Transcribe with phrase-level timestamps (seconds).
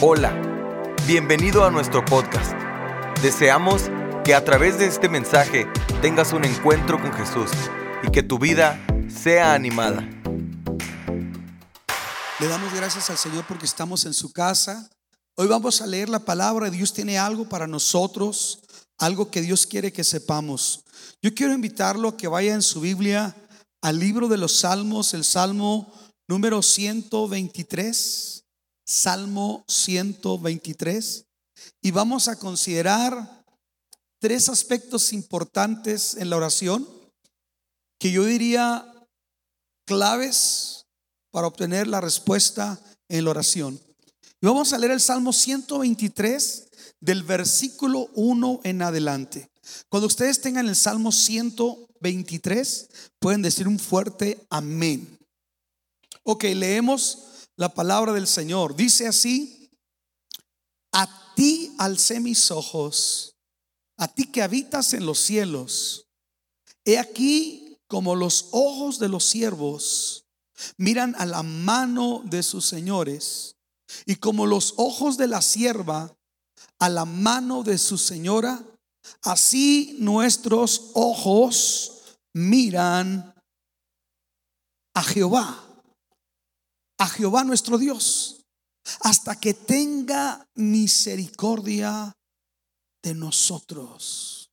[0.00, 0.32] Hola,
[1.08, 2.52] bienvenido a nuestro podcast.
[3.20, 3.90] Deseamos
[4.24, 5.66] que a través de este mensaje
[6.00, 7.50] tengas un encuentro con Jesús
[8.04, 10.08] y que tu vida sea animada.
[12.38, 14.88] Le damos gracias al Señor porque estamos en su casa.
[15.34, 16.70] Hoy vamos a leer la palabra.
[16.70, 18.60] Dios tiene algo para nosotros,
[18.98, 20.84] algo que Dios quiere que sepamos.
[21.20, 23.34] Yo quiero invitarlo a que vaya en su Biblia
[23.82, 25.92] al libro de los Salmos, el Salmo
[26.28, 28.44] número 123.
[28.88, 31.26] Salmo 123
[31.82, 33.44] y vamos a considerar
[34.18, 36.88] tres aspectos importantes en la oración
[37.98, 38.90] que yo diría
[39.86, 40.86] claves
[41.30, 43.78] para obtener la respuesta en la oración.
[44.40, 46.68] Y vamos a leer el Salmo 123
[46.98, 49.50] del versículo 1 en adelante.
[49.90, 55.18] Cuando ustedes tengan el Salmo 123, pueden decir un fuerte amén.
[56.22, 57.27] Ok, leemos
[57.58, 58.76] la palabra del Señor.
[58.76, 59.70] Dice así,
[60.92, 63.34] a ti alcé mis ojos,
[63.98, 66.06] a ti que habitas en los cielos.
[66.84, 70.24] He aquí como los ojos de los siervos
[70.76, 73.56] miran a la mano de sus señores
[74.06, 76.16] y como los ojos de la sierva
[76.78, 78.62] a la mano de su señora,
[79.22, 83.34] así nuestros ojos miran
[84.94, 85.67] a Jehová
[86.98, 88.44] a Jehová nuestro Dios
[89.00, 92.16] hasta que tenga misericordia
[93.02, 94.50] de nosotros.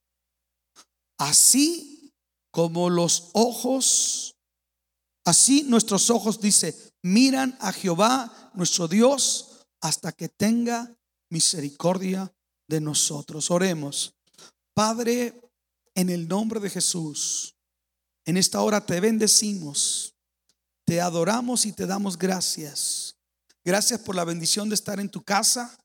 [1.18, 2.14] Así
[2.52, 4.36] como los ojos,
[5.26, 10.96] así nuestros ojos, dice, miran a Jehová nuestro Dios hasta que tenga
[11.30, 12.34] misericordia
[12.68, 13.52] de nosotros.
[13.52, 14.14] Oremos.
[14.74, 15.42] Padre,
[15.96, 17.56] en el nombre de Jesús,
[18.26, 20.15] en esta hora te bendecimos.
[20.86, 23.16] Te adoramos y te damos gracias.
[23.64, 25.75] Gracias por la bendición de estar en tu casa,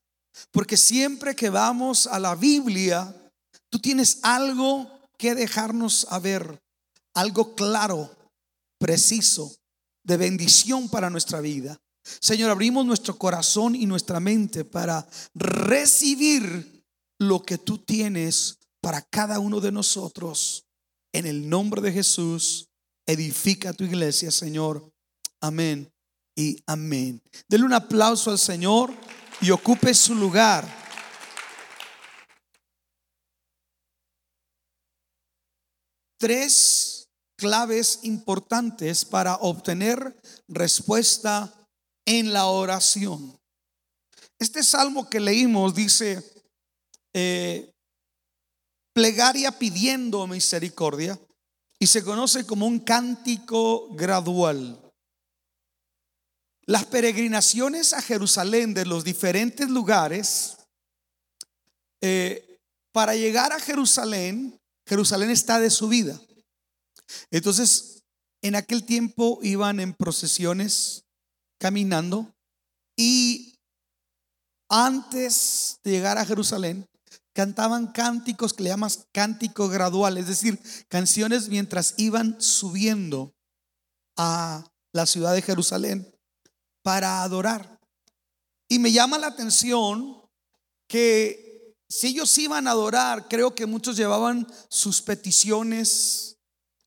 [0.51, 3.15] porque siempre que vamos a la Biblia,
[3.69, 6.61] tú tienes algo que dejarnos a ver,
[7.15, 8.15] algo claro,
[8.77, 9.55] preciso,
[10.03, 11.79] de bendición para nuestra vida.
[12.03, 16.85] Señor, abrimos nuestro corazón y nuestra mente para recibir
[17.19, 20.65] lo que tú tienes para cada uno de nosotros.
[21.13, 22.69] En el nombre de Jesús,
[23.05, 24.90] edifica tu iglesia, Señor.
[25.41, 25.91] Amén
[26.35, 27.21] y amén.
[27.47, 28.93] Denle un aplauso al Señor
[29.41, 30.65] y ocupe su lugar.
[36.17, 40.15] Tres claves importantes para obtener
[40.47, 41.51] respuesta
[42.05, 43.35] en la oración.
[44.37, 46.23] Este salmo que leímos dice,
[47.13, 47.73] eh,
[48.93, 51.19] plegaria pidiendo misericordia
[51.79, 54.80] y se conoce como un cántico gradual.
[56.71, 60.55] Las peregrinaciones a Jerusalén de los diferentes lugares,
[61.99, 62.59] eh,
[62.93, 66.17] para llegar a Jerusalén, Jerusalén está de subida.
[67.29, 68.03] Entonces,
[68.41, 71.03] en aquel tiempo iban en procesiones
[71.59, 72.33] caminando
[72.97, 73.55] y
[74.69, 76.85] antes de llegar a Jerusalén,
[77.35, 80.57] cantaban cánticos que le llamas cántico gradual, es decir,
[80.87, 83.33] canciones mientras iban subiendo
[84.15, 86.09] a la ciudad de Jerusalén
[86.81, 87.79] para adorar.
[88.67, 90.21] Y me llama la atención
[90.87, 96.37] que si ellos iban a adorar, creo que muchos llevaban sus peticiones,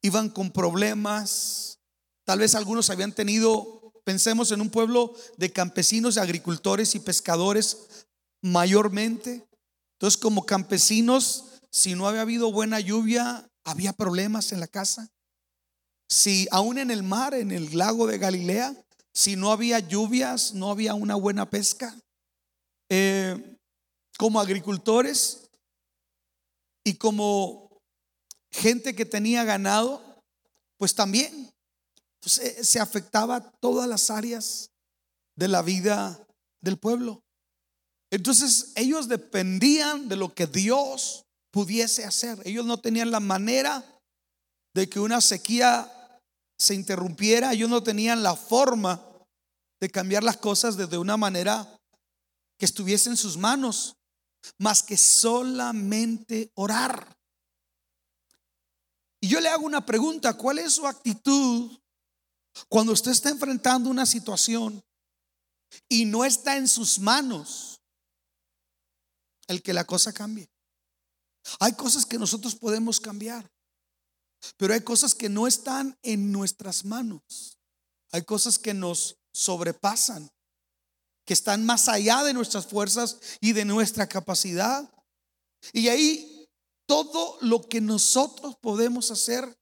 [0.01, 1.79] iban con problemas,
[2.25, 8.07] tal vez algunos habían tenido, pensemos en un pueblo de campesinos, agricultores y pescadores
[8.41, 9.47] mayormente.
[9.99, 15.11] Entonces como campesinos, si no había habido buena lluvia, había problemas en la casa.
[16.09, 18.75] Si aún en el mar, en el lago de Galilea,
[19.15, 21.97] si no había lluvias, no había una buena pesca.
[22.91, 23.57] Eh,
[24.19, 25.49] como agricultores
[26.85, 27.81] y como
[28.53, 30.23] gente que tenía ganado,
[30.79, 31.51] pues también
[32.21, 34.71] se afectaba todas las áreas
[35.37, 36.27] de la vida
[36.61, 37.23] del pueblo.
[38.11, 42.41] Entonces ellos dependían de lo que Dios pudiese hacer.
[42.45, 43.85] Ellos no tenían la manera
[44.75, 45.91] de que una sequía
[46.59, 49.03] se interrumpiera, ellos no tenían la forma
[49.81, 51.81] de cambiar las cosas desde una manera
[52.59, 53.97] que estuviese en sus manos,
[54.59, 57.17] más que solamente orar.
[59.21, 61.79] Y yo le hago una pregunta, ¿cuál es su actitud
[62.69, 64.83] cuando usted está enfrentando una situación
[65.89, 67.81] y no está en sus manos
[69.47, 70.49] el que la cosa cambie?
[71.59, 73.51] Hay cosas que nosotros podemos cambiar.
[74.57, 77.59] Pero hay cosas que no están en nuestras manos.
[78.13, 80.31] Hay cosas que nos sobrepasan.
[81.27, 84.93] que están más allá de nuestras fuerzas y de nuestra capacidad.
[85.73, 86.47] Y ahí
[86.87, 89.59] todo lo que nosotros podemos hacer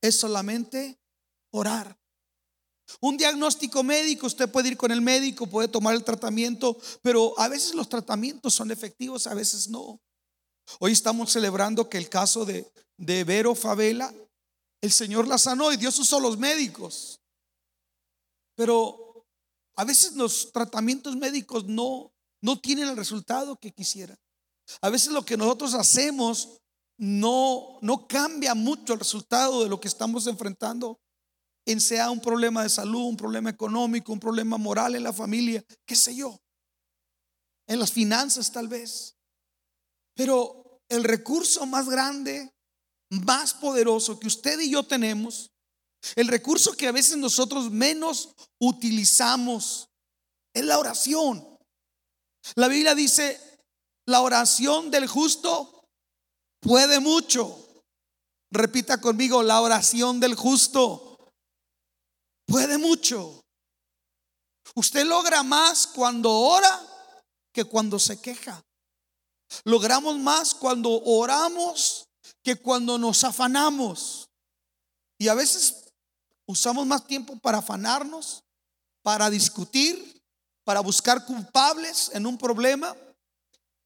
[0.00, 1.00] es solamente
[1.50, 1.98] orar.
[3.00, 7.48] Un diagnóstico médico, usted puede ir con el médico, puede tomar el tratamiento, pero a
[7.48, 10.00] veces los tratamientos son efectivos, a veces no.
[10.80, 14.12] Hoy estamos celebrando que el caso de, de Vero Favela,
[14.80, 17.20] el Señor la sanó y Dios usó los médicos.
[18.54, 19.26] Pero
[19.76, 24.18] a veces los tratamientos médicos no, no tienen el resultado que quisieran.
[24.80, 26.60] A veces lo que nosotros hacemos
[26.96, 31.00] no, no cambia mucho el resultado de lo que estamos enfrentando,
[31.66, 35.64] en sea un problema de salud, un problema económico, un problema moral en la familia,
[35.86, 36.38] qué sé yo,
[37.66, 39.13] en las finanzas tal vez.
[40.14, 42.50] Pero el recurso más grande,
[43.10, 45.50] más poderoso que usted y yo tenemos,
[46.16, 49.88] el recurso que a veces nosotros menos utilizamos,
[50.54, 51.58] es la oración.
[52.56, 53.40] La Biblia dice,
[54.06, 55.84] la oración del justo
[56.60, 57.60] puede mucho.
[58.52, 61.32] Repita conmigo, la oración del justo
[62.46, 63.40] puede mucho.
[64.76, 66.80] Usted logra más cuando ora
[67.52, 68.62] que cuando se queja.
[69.64, 72.08] Logramos más cuando oramos
[72.42, 74.28] que cuando nos afanamos.
[75.18, 75.92] Y a veces
[76.46, 78.44] usamos más tiempo para afanarnos,
[79.02, 80.22] para discutir,
[80.64, 82.96] para buscar culpables en un problema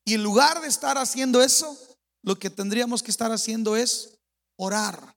[0.05, 1.77] y en lugar de estar haciendo eso,
[2.23, 4.19] lo que tendríamos que estar haciendo es
[4.57, 5.15] orar.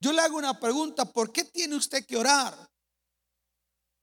[0.00, 2.54] Yo le hago una pregunta, ¿por qué tiene usted que orar?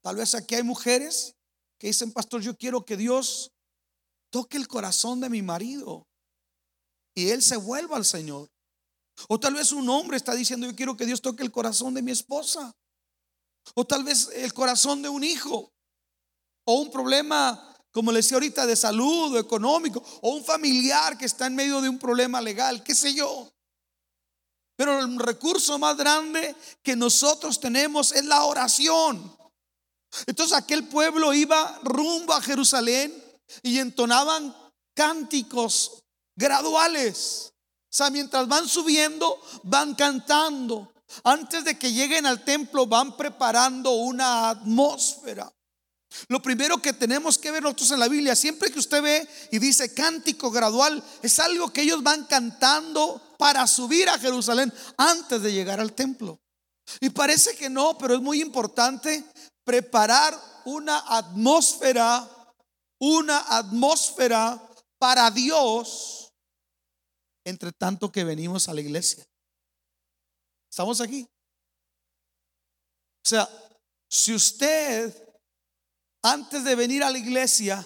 [0.04, 1.36] Tal vez aquí hay mujeres
[1.80, 3.52] que dicen, pastor, yo quiero que Dios
[4.31, 6.07] toque el corazón de mi marido
[7.13, 8.50] y él se vuelva al Señor.
[9.28, 12.01] O tal vez un hombre está diciendo, yo quiero que Dios toque el corazón de
[12.01, 12.74] mi esposa.
[13.75, 15.72] O tal vez el corazón de un hijo.
[16.66, 21.25] O un problema como le decía ahorita, de salud o económico, o un familiar que
[21.25, 23.51] está en medio de un problema legal, qué sé yo.
[24.78, 29.38] Pero el recurso más grande que nosotros tenemos es la oración.
[30.25, 33.20] Entonces aquel pueblo iba rumbo a Jerusalén
[33.62, 34.56] y entonaban
[34.94, 36.03] cánticos
[36.36, 37.53] graduales.
[37.83, 40.94] O sea, mientras van subiendo, van cantando.
[41.24, 45.51] Antes de que lleguen al templo, van preparando una atmósfera.
[46.27, 49.59] Lo primero que tenemos que ver nosotros en la Biblia, siempre que usted ve y
[49.59, 55.54] dice cántico gradual, es algo que ellos van cantando para subir a Jerusalén antes de
[55.54, 56.39] llegar al templo.
[57.00, 59.24] Y parece que no, pero es muy importante
[59.63, 62.27] preparar una atmósfera,
[63.01, 66.31] una atmósfera para Dios,
[67.44, 69.25] entre tanto que venimos a la iglesia.
[70.69, 71.27] ¿Estamos aquí?
[73.24, 73.50] O sea,
[74.09, 75.31] si usted
[76.24, 77.86] antes de venir a la iglesia,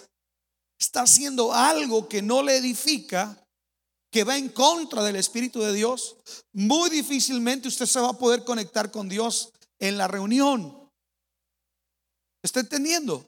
[0.78, 3.42] está haciendo algo que no le edifica,
[4.12, 6.16] que va en contra del Espíritu de Dios,
[6.52, 10.90] muy difícilmente usted se va a poder conectar con Dios en la reunión.
[12.42, 13.26] ¿Está entendiendo?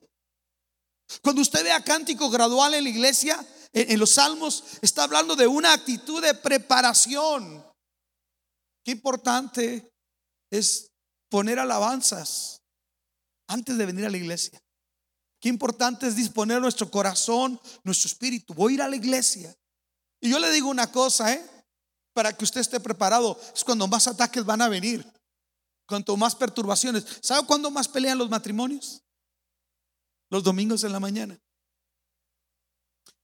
[1.23, 5.73] Cuando usted vea cántico gradual en la iglesia, en, los salmos, está hablando de una
[5.73, 7.65] actitud de preparación.
[8.85, 9.91] Qué importante
[10.51, 10.91] es
[11.31, 12.61] poner alabanzas
[13.49, 14.59] antes de venir a la iglesia.
[15.41, 18.55] Qué importante es disponer nuestro corazón, nuestro espíritu.
[18.55, 19.55] Voy a ir a la iglesia.
[20.21, 21.45] Y yo le digo una cosa, ¿eh?
[22.13, 23.39] Para que usted esté preparado.
[23.55, 25.07] Es cuando más ataques van a venir.
[25.87, 27.05] Cuanto más perturbaciones.
[27.23, 29.01] ¿Sabe cuándo más pelean los matrimonios?
[30.31, 31.41] Los domingos en la mañana.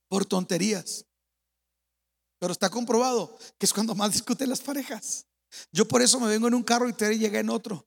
[0.08, 1.04] Por tonterías.
[2.38, 5.26] Pero está comprobado que es cuando más discuten las parejas.
[5.72, 7.86] Yo por eso me vengo en un carro y te llegué en otro.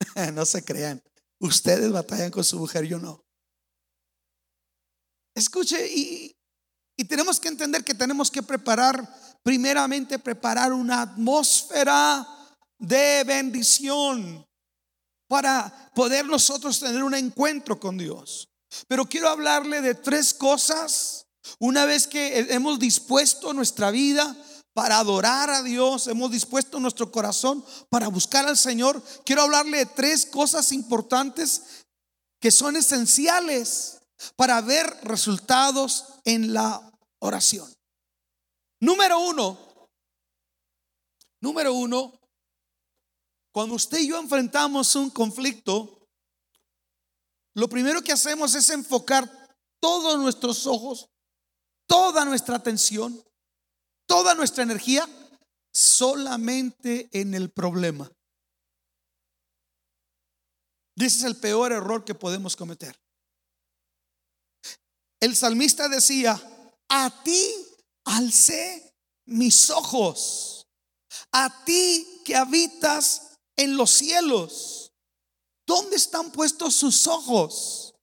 [0.32, 1.02] no se crean.
[1.40, 3.24] Ustedes batallan con su mujer, yo no.
[5.34, 6.36] Escuche, y,
[6.96, 9.08] y tenemos que entender que tenemos que preparar,
[9.44, 12.26] primeramente preparar una atmósfera
[12.78, 14.47] de bendición
[15.28, 18.48] para poder nosotros tener un encuentro con Dios.
[18.88, 21.26] Pero quiero hablarle de tres cosas.
[21.58, 24.36] Una vez que hemos dispuesto nuestra vida
[24.74, 29.86] para adorar a Dios, hemos dispuesto nuestro corazón para buscar al Señor, quiero hablarle de
[29.86, 31.84] tres cosas importantes
[32.40, 33.98] que son esenciales
[34.36, 37.72] para ver resultados en la oración.
[38.80, 39.58] Número uno,
[41.40, 42.17] número uno,
[43.52, 46.06] cuando usted y yo enfrentamos un conflicto,
[47.54, 49.28] lo primero que hacemos es enfocar
[49.80, 51.08] todos nuestros ojos,
[51.86, 53.22] toda nuestra atención
[54.08, 55.06] toda nuestra energía
[55.72, 58.10] solamente en el problema.
[60.96, 62.98] Ese es el peor error que podemos cometer.
[65.20, 66.40] El salmista decía,
[66.88, 67.54] a ti
[68.04, 70.66] alcé mis ojos,
[71.30, 73.27] a ti que habitas
[73.58, 74.92] en los cielos.
[75.66, 77.94] ¿Dónde están puestos sus ojos?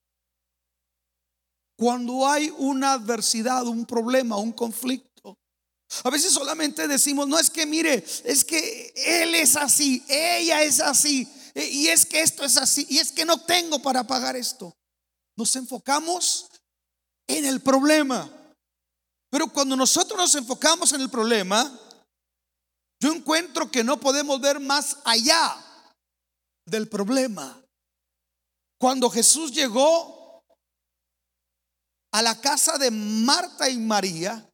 [1.76, 5.36] Cuando hay una adversidad, un problema, un conflicto.
[6.04, 10.80] A veces solamente decimos, no es que mire, es que él es así, ella es
[10.80, 14.72] así, y es que esto es así, y es que no tengo para pagar esto.
[15.36, 16.46] Nos enfocamos
[17.26, 18.30] en el problema.
[19.30, 21.78] Pero cuando nosotros nos enfocamos en el problema,
[23.06, 25.56] yo encuentro que no podemos ver más allá
[26.64, 27.62] del problema.
[28.80, 30.42] Cuando Jesús llegó
[32.10, 34.50] a la casa de Marta y María,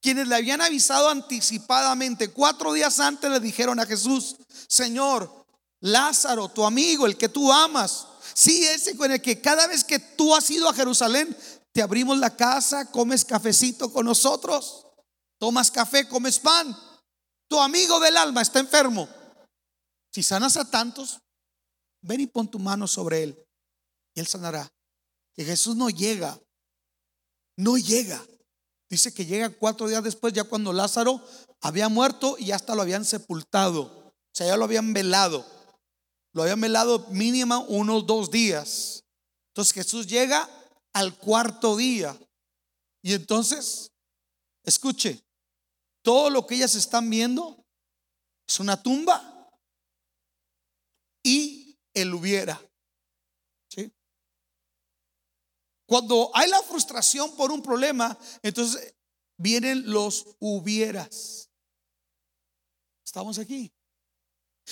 [0.00, 4.36] quienes le habían avisado anticipadamente, cuatro días antes le dijeron a Jesús,
[4.68, 5.44] Señor,
[5.80, 9.98] Lázaro, tu amigo, el que tú amas, sí, ese con el que cada vez que
[9.98, 11.36] tú has ido a Jerusalén,
[11.72, 14.86] te abrimos la casa, comes cafecito con nosotros,
[15.40, 16.76] tomas café, comes pan.
[17.52, 19.06] Tu amigo del alma está enfermo.
[20.10, 21.20] Si sanas a tantos,
[22.00, 23.46] ven y pon tu mano sobre él
[24.14, 24.72] y él sanará.
[25.34, 26.40] Que Jesús no llega,
[27.58, 28.24] no llega.
[28.88, 31.22] Dice que llega cuatro días después, ya cuando Lázaro
[31.60, 33.82] había muerto y hasta lo habían sepultado.
[33.82, 35.44] O sea, ya lo habían velado.
[36.32, 39.04] Lo habían velado mínimo unos dos días.
[39.48, 40.48] Entonces Jesús llega
[40.94, 42.18] al cuarto día.
[43.02, 43.90] Y entonces,
[44.64, 45.22] escuche,
[46.02, 47.64] todo lo que ellas están viendo
[48.46, 49.50] es una tumba
[51.22, 52.60] y el hubiera.
[55.86, 58.94] Cuando hay la frustración por un problema, entonces
[59.36, 61.50] vienen los hubieras.
[63.04, 63.70] Estamos aquí.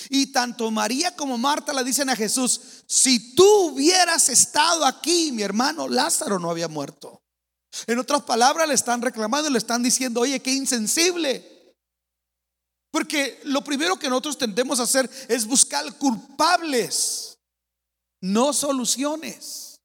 [0.09, 5.43] Y tanto María como Marta le dicen a Jesús, si tú hubieras estado aquí, mi
[5.43, 7.21] hermano Lázaro no había muerto.
[7.87, 11.75] En otras palabras, le están reclamando, le están diciendo, oye, qué insensible.
[12.91, 17.37] Porque lo primero que nosotros tendemos a hacer es buscar culpables,
[18.19, 19.79] no soluciones.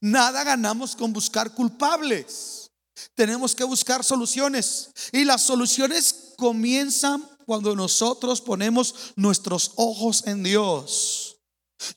[0.00, 2.70] Nada ganamos con buscar culpables.
[3.14, 4.90] Tenemos que buscar soluciones.
[5.12, 11.36] Y las soluciones comienzan cuando nosotros ponemos nuestros ojos en Dios.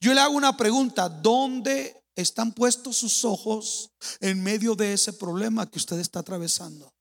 [0.01, 5.69] Yo le hago una pregunta, ¿dónde están puestos sus ojos en medio de ese problema
[5.69, 6.91] que usted está atravesando?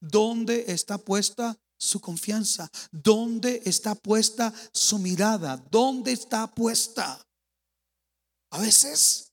[0.00, 2.68] ¿Dónde está puesta su confianza?
[2.90, 5.56] ¿Dónde está puesta su mirada?
[5.70, 7.24] ¿Dónde está puesta?
[8.50, 9.32] A veces,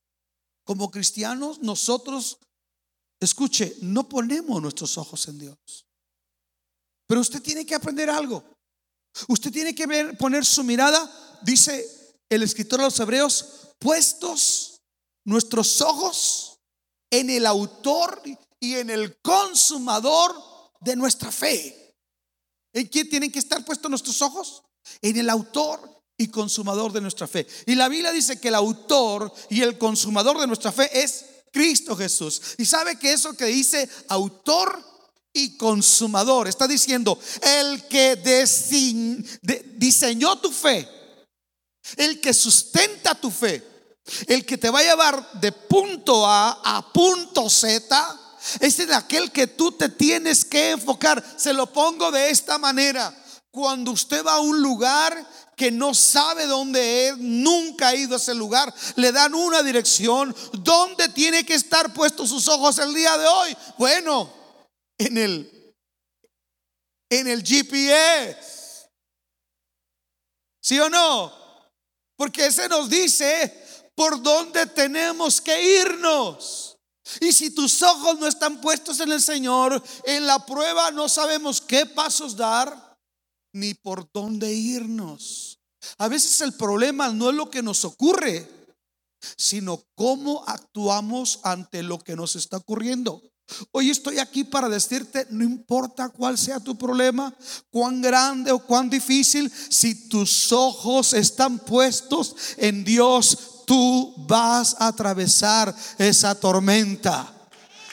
[0.63, 2.37] como cristianos, nosotros,
[3.19, 5.85] escuche, no ponemos nuestros ojos en Dios.
[7.07, 8.43] Pero usted tiene que aprender algo.
[9.27, 14.74] Usted tiene que ver, poner su mirada, dice el escritor de los Hebreos, puestos
[15.25, 16.59] nuestros ojos
[17.11, 18.21] en el autor
[18.59, 20.35] y en el consumador
[20.81, 21.95] de nuestra fe.
[22.73, 24.63] ¿En quién tienen que estar puestos nuestros ojos?
[25.01, 27.45] En el autor y consumador de nuestra fe.
[27.65, 31.95] Y la Biblia dice que el autor y el consumador de nuestra fe es Cristo
[31.95, 32.41] Jesús.
[32.57, 34.83] Y sabe que eso que dice autor
[35.33, 36.47] y consumador.
[36.47, 38.15] Está diciendo, el que
[39.75, 40.87] diseñó tu fe,
[41.97, 43.74] el que sustenta tu fe,
[44.27, 48.19] el que te va a llevar de punto A a punto Z,
[48.59, 51.23] es en aquel que tú te tienes que enfocar.
[51.37, 53.13] Se lo pongo de esta manera.
[53.51, 58.17] Cuando usted va a un lugar que no sabe dónde es, nunca ha ido a
[58.17, 63.17] ese lugar, le dan una dirección, ¿dónde tiene que estar puestos sus ojos el día
[63.17, 63.57] de hoy?
[63.77, 64.31] Bueno,
[64.97, 65.73] en el,
[67.09, 68.89] en el GPS.
[70.61, 71.33] ¿Sí o no?
[72.17, 73.64] Porque ese nos dice
[73.95, 76.77] por dónde tenemos que irnos.
[77.21, 81.61] Y si tus ojos no están puestos en el Señor, en la prueba no sabemos
[81.61, 82.97] qué pasos dar
[83.53, 85.59] ni por dónde irnos.
[85.97, 88.49] A veces el problema no es lo que nos ocurre,
[89.37, 93.21] sino cómo actuamos ante lo que nos está ocurriendo.
[93.71, 97.35] Hoy estoy aquí para decirte, no importa cuál sea tu problema,
[97.69, 104.87] cuán grande o cuán difícil, si tus ojos están puestos en Dios, tú vas a
[104.87, 107.31] atravesar esa tormenta.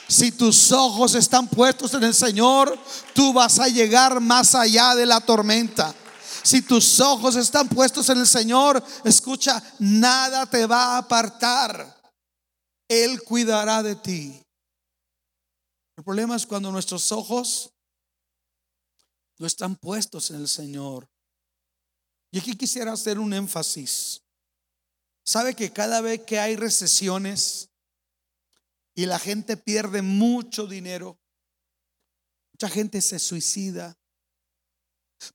[0.09, 2.79] Si tus ojos están puestos en el Señor,
[3.14, 5.95] tú vas a llegar más allá de la tormenta.
[6.43, 12.00] Si tus ojos están puestos en el Señor, escucha, nada te va a apartar.
[12.88, 14.43] Él cuidará de ti.
[15.97, 17.71] El problema es cuando nuestros ojos
[19.38, 21.09] no están puestos en el Señor.
[22.31, 24.22] Y aquí quisiera hacer un énfasis.
[25.25, 27.71] ¿Sabe que cada vez que hay recesiones
[28.95, 31.19] y la gente pierde mucho dinero,
[32.52, 33.97] mucha gente se suicida?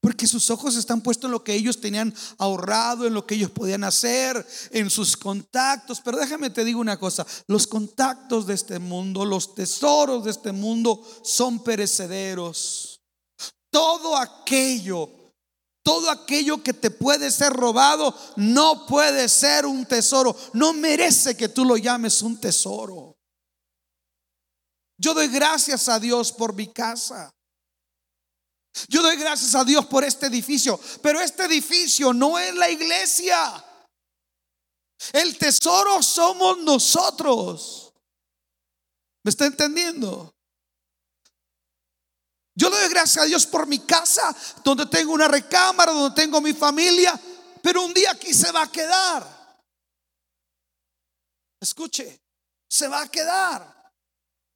[0.02, 3.52] Porque sus ojos están puestos en lo que ellos tenían ahorrado, en lo que ellos
[3.52, 6.02] podían hacer, en sus contactos.
[6.02, 10.52] Pero déjame te digo una cosa, los contactos de este mundo, los tesoros de este
[10.52, 13.02] mundo son perecederos.
[13.70, 15.10] Todo aquello,
[15.88, 20.36] todo aquello que te puede ser robado, no puede ser un tesoro.
[20.52, 23.18] No merece que tú lo llames un tesoro.
[24.98, 27.34] Yo doy gracias a Dios por mi casa.
[28.90, 33.64] Yo doy gracias a Dios por este edificio, pero este edificio no es la iglesia.
[35.14, 37.94] El tesoro somos nosotros.
[39.24, 40.37] ¿Me está entendiendo?
[42.58, 46.54] Yo doy gracias a Dios por mi casa, donde tengo una recámara, donde tengo mi
[46.54, 47.18] familia,
[47.62, 49.62] pero un día aquí se va a quedar.
[51.62, 52.20] Escuche,
[52.68, 53.94] se va a quedar.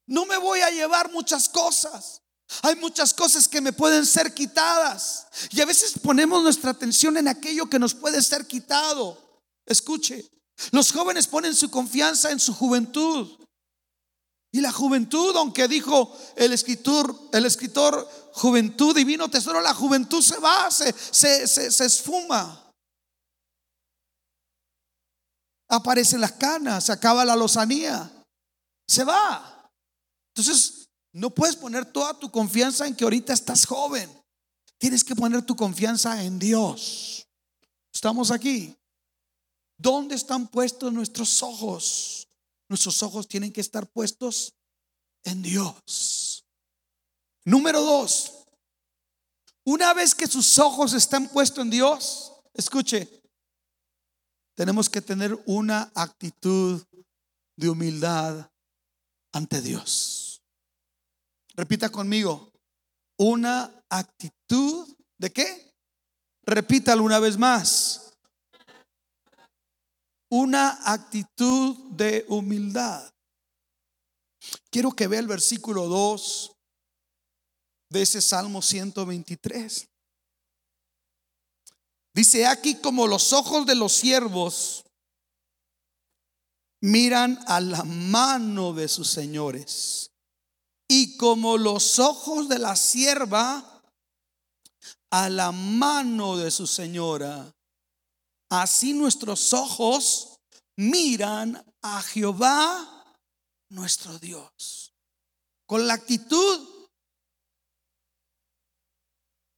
[0.08, 2.20] No me voy a llevar muchas cosas.
[2.62, 5.28] Hay muchas cosas que me pueden ser quitadas.
[5.52, 9.16] Y a veces ponemos nuestra atención en aquello que nos puede ser quitado.
[9.64, 10.28] Escuche,
[10.72, 13.38] los jóvenes ponen su confianza en su juventud.
[14.52, 20.38] Y la juventud, aunque dijo el escritor, el escritor juventud divino tesoro, la juventud se
[20.38, 22.70] va, se, se, se esfuma.
[25.70, 28.12] Aparecen las canas, se acaba la lozanía,
[28.86, 29.70] se va.
[30.34, 34.10] Entonces, no puedes poner toda tu confianza en que ahorita estás joven.
[34.78, 37.26] Tienes que poner tu confianza en Dios.
[37.92, 38.76] Estamos aquí.
[39.78, 42.28] ¿Dónde están puestos nuestros ojos?
[42.72, 44.54] Nuestros ojos tienen que estar puestos
[45.24, 46.46] en Dios.
[47.44, 48.46] Número dos.
[49.62, 53.06] Una vez que sus ojos están puestos en Dios, escuche,
[54.54, 56.82] tenemos que tener una actitud
[57.58, 58.50] de humildad
[59.34, 60.42] ante Dios.
[61.54, 62.54] Repita conmigo.
[63.18, 65.74] Una actitud de qué?
[66.46, 68.01] Repítalo una vez más.
[70.34, 73.06] Una actitud de humildad.
[74.70, 76.52] Quiero que vea el versículo 2
[77.90, 79.86] de ese Salmo 123.
[82.14, 84.82] Dice aquí como los ojos de los siervos
[86.80, 90.12] miran a la mano de sus señores
[90.88, 93.82] y como los ojos de la sierva
[95.10, 97.52] a la mano de su señora,
[98.60, 100.38] así nuestros ojos
[100.76, 103.16] miran a Jehová
[103.70, 104.92] nuestro Dios.
[105.66, 106.68] Con la actitud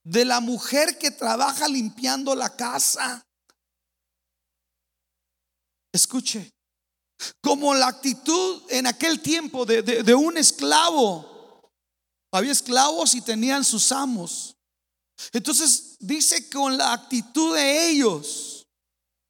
[0.04, 3.26] de la mujer que trabaja limpiando la casa.
[5.92, 6.52] Escuche,
[7.40, 11.72] como la actitud en aquel tiempo de, un esclavo.
[12.32, 14.56] Había esclavos y tenían sus amos.
[15.32, 18.53] Entonces dice con la actitud de ellos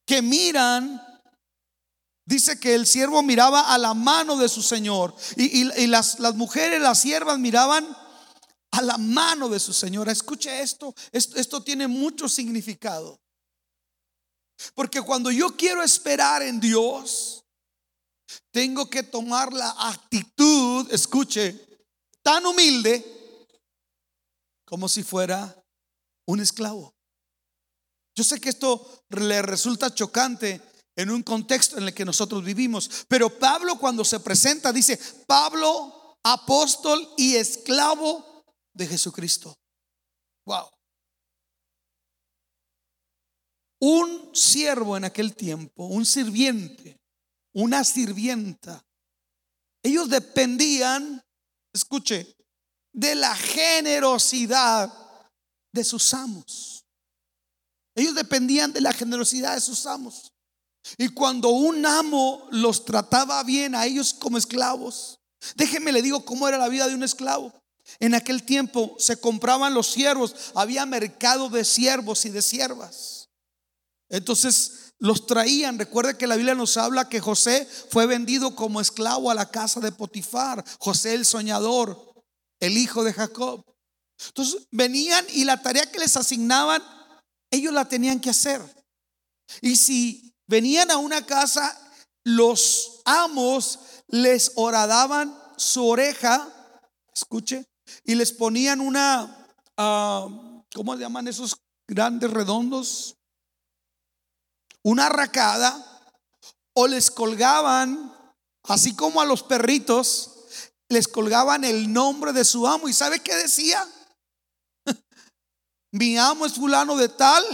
[0.06, 1.02] que miran,
[2.26, 6.80] dice que el siervo miraba a la mano de su señor y, las, las, mujeres,
[6.80, 7.86] las siervas miraban
[8.70, 10.12] a la mano de su señora.
[10.12, 13.20] Escuche esto, esto tiene mucho significado.
[14.74, 17.44] Porque cuando yo quiero esperar en Dios,
[18.50, 21.60] tengo que tomar la actitud, escuche,
[22.22, 23.04] tan humilde
[24.64, 25.54] como si fuera
[26.26, 26.93] un esclavo.
[28.14, 30.60] Yo sé que esto le resulta chocante
[30.96, 36.18] en un contexto en el que nosotros vivimos, pero Pablo cuando se presenta dice, Pablo,
[36.22, 39.56] apóstol y esclavo de Jesucristo.
[40.46, 40.68] Wow.
[43.80, 47.00] Un siervo en aquel tiempo, un sirviente,
[47.52, 48.84] una sirvienta.
[49.82, 51.22] Ellos dependían,
[51.72, 52.36] escuche,
[52.92, 54.92] de la generosidad
[55.72, 56.83] de sus amos.
[57.94, 60.32] Ellos dependían de la generosidad de sus amos.
[60.98, 65.18] Y cuando un amo los trataba bien a ellos como esclavos,
[65.56, 67.52] déjenme le digo cómo era la vida de un esclavo.
[68.00, 73.28] En aquel tiempo se compraban los siervos, había mercado de siervos y de siervas.
[74.08, 75.78] Entonces los traían.
[75.78, 79.80] Recuerde que la Biblia nos habla que José fue vendido como esclavo a la casa
[79.80, 80.64] de Potifar.
[80.78, 82.14] José el soñador,
[82.60, 83.64] el hijo de Jacob.
[84.28, 86.82] Entonces venían y la tarea que les asignaban,
[87.54, 88.62] ellos la tenían que hacer.
[89.60, 91.78] Y si venían a una casa,
[92.24, 96.48] los amos les horadaban su oreja,
[97.14, 97.66] escuche,
[98.04, 103.16] y les ponían una, uh, ¿cómo se llaman esos grandes redondos?
[104.84, 106.02] una arracada
[106.74, 108.14] o les colgaban,
[108.64, 110.30] así como a los perritos,
[110.88, 112.88] les colgaban el nombre de su amo.
[112.88, 113.84] ¿Y sabe qué decía?
[115.94, 117.44] Mi amo es fulano de tal.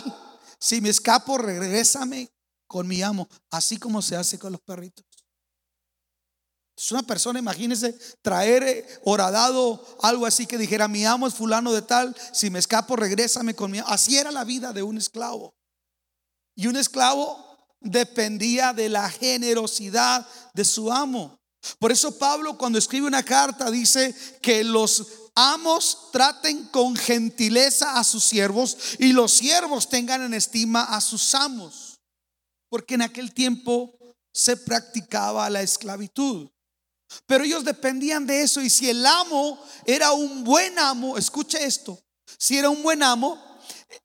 [0.58, 2.30] Si me escapo, regrésame
[2.66, 3.28] con mi amo.
[3.50, 5.04] Así como se hace con los perritos.
[6.74, 11.70] Es una persona, imagínese, traer eh, horadado algo así que dijera, mi amo es fulano
[11.74, 13.88] de tal, si me escapo, regrésame con mi amo.
[13.90, 15.54] Así era la vida de un esclavo.
[16.56, 17.44] Y un esclavo
[17.80, 21.38] dependía de la generosidad de su amo.
[21.78, 28.04] Por eso Pablo cuando escribe una carta dice que los amos traten con gentileza a
[28.04, 32.00] sus siervos y los siervos tengan en estima a sus amos.
[32.68, 33.92] Porque en aquel tiempo
[34.32, 36.48] se practicaba la esclavitud.
[37.26, 42.00] Pero ellos dependían de eso y si el amo era un buen amo, escuche esto,
[42.38, 43.36] si era un buen amo,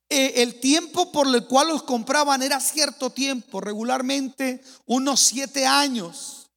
[0.09, 6.49] eh, el tiempo por el cual los compraban era cierto tiempo, regularmente unos siete años.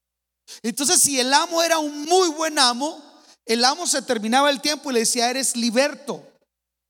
[0.62, 3.02] Entonces, si el amo era un muy buen amo,
[3.48, 6.22] el amo se terminaba el tiempo y le decía, eres liberto,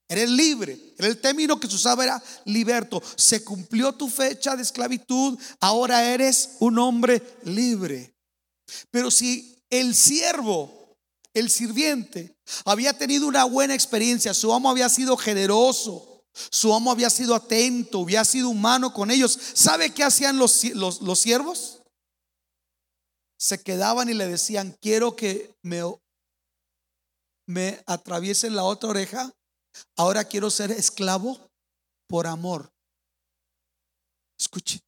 [0.08, 0.78] eres libre.
[0.98, 3.00] Era el término que se usaba era liberto.
[3.16, 8.12] Se cumplió tu fecha de esclavitud, ahora eres un hombre libre.
[8.90, 10.96] Pero si el siervo,
[11.32, 17.10] el sirviente, había tenido una buena experiencia, su amo había sido generoso, su amo había
[17.10, 19.38] sido atento, había sido humano con ellos.
[19.54, 21.82] ¿Sabe qué hacían los, los, siervos?
[23.38, 25.82] Se quedaban y le decían, quiero que me,
[27.48, 29.32] me atraviesen la otra oreja.
[29.96, 31.50] Ahora quiero ser esclavo
[32.06, 32.70] por amor.
[34.38, 34.80] Escuche.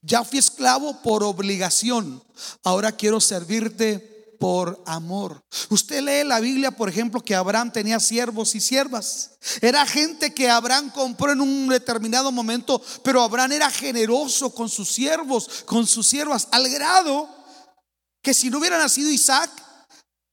[0.00, 2.24] Ya fui esclavo por obligación.
[2.62, 3.98] Ahora quiero servirte
[4.40, 5.44] por amor.
[5.68, 9.32] Usted lee la Biblia, por ejemplo, que Abraham tenía siervos y siervas.
[9.60, 14.88] Era gente que Abraham compró en un determinado momento, pero Abraham era generoso con sus
[14.88, 17.28] siervos, con sus siervas, al grado
[18.22, 19.50] que si no hubiera nacido Isaac,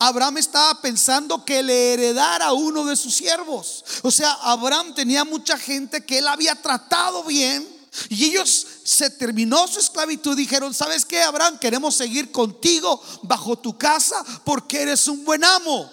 [0.04, 3.86] Abraham estaba pensando que le heredara uno de sus siervos.
[4.02, 7.68] O sea, Abraham tenía mucha gente que él había tratado bien
[8.10, 10.36] y ellos se terminó su esclavitud.
[10.36, 11.60] Dijeron, ¿sabes qué, Abraham?
[11.60, 15.92] Queremos seguir contigo bajo tu casa porque eres un buen amo.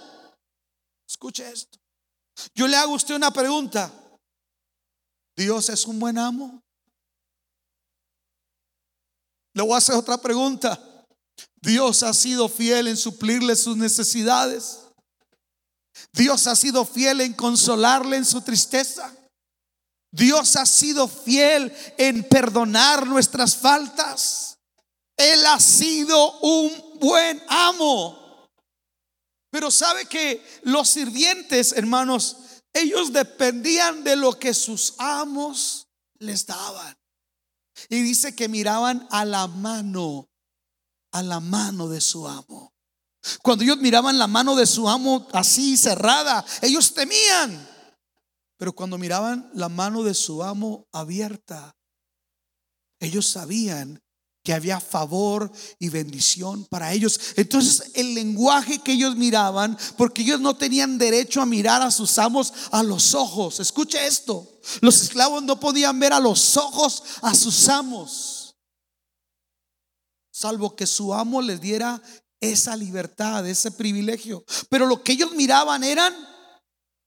[1.06, 1.78] Escuche esto.
[2.54, 3.92] Yo le hago a usted una pregunta.
[5.36, 6.62] ¿Dios es un buen amo?
[9.52, 10.87] Le voy a hacer otra pregunta.
[11.60, 14.80] ¿Dios ha sido fiel en suplirle sus necesidades?
[16.12, 19.14] ¿Dios ha sido fiel en consolarle en su tristeza?
[20.10, 24.58] Dios ha sido fiel en perdonar nuestras faltas.
[25.16, 28.46] Él ha sido un buen amo.
[29.50, 32.36] Pero sabe que los sirvientes, hermanos,
[32.72, 36.96] ellos dependían de lo que sus amos les daban.
[37.88, 40.28] Y dice que miraban a la mano,
[41.12, 42.72] a la mano de su amo.
[43.42, 47.68] Cuando ellos miraban la mano de su amo así cerrada, ellos temían.
[48.56, 51.76] Pero cuando miraban la mano de su amo abierta,
[53.00, 54.02] ellos sabían
[54.42, 57.20] que había favor y bendición para ellos.
[57.36, 62.18] Entonces el lenguaje que ellos miraban, porque ellos no tenían derecho a mirar a sus
[62.18, 63.60] amos a los ojos.
[63.60, 68.37] Escuche esto, los esclavos no podían ver a los ojos a sus amos,
[70.38, 72.00] salvo que su amo les diera
[72.40, 74.44] esa libertad, ese privilegio.
[74.68, 76.14] Pero lo que ellos miraban eran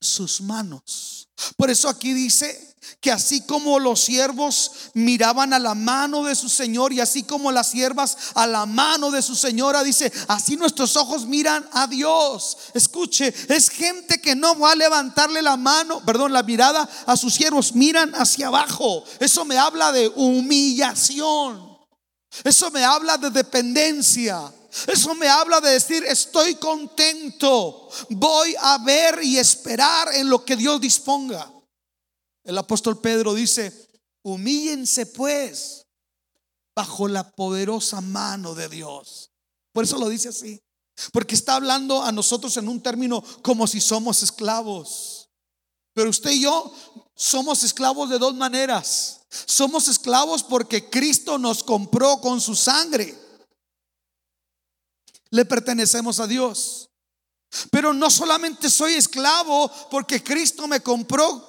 [0.01, 1.29] sus manos.
[1.55, 6.49] Por eso aquí dice que así como los siervos miraban a la mano de su
[6.49, 10.97] Señor y así como las siervas a la mano de su Señora, dice, así nuestros
[10.97, 12.57] ojos miran a Dios.
[12.73, 17.33] Escuche, es gente que no va a levantarle la mano, perdón, la mirada a sus
[17.33, 19.05] siervos, miran hacia abajo.
[19.21, 21.70] Eso me habla de humillación.
[22.43, 24.51] Eso me habla de dependencia.
[24.87, 30.55] Eso me habla de decir, estoy contento, voy a ver y esperar en lo que
[30.55, 31.51] Dios disponga.
[32.43, 33.89] El apóstol Pedro dice,
[34.23, 35.85] humíllense pues
[36.73, 39.31] bajo la poderosa mano de Dios.
[39.73, 40.61] Por eso lo dice así,
[41.11, 45.29] porque está hablando a nosotros en un término como si somos esclavos.
[45.93, 46.73] Pero usted y yo
[47.15, 49.21] somos esclavos de dos maneras.
[49.45, 53.17] Somos esclavos porque Cristo nos compró con su sangre
[55.31, 56.89] le pertenecemos a Dios.
[57.71, 61.47] Pero no solamente soy esclavo porque Cristo me compró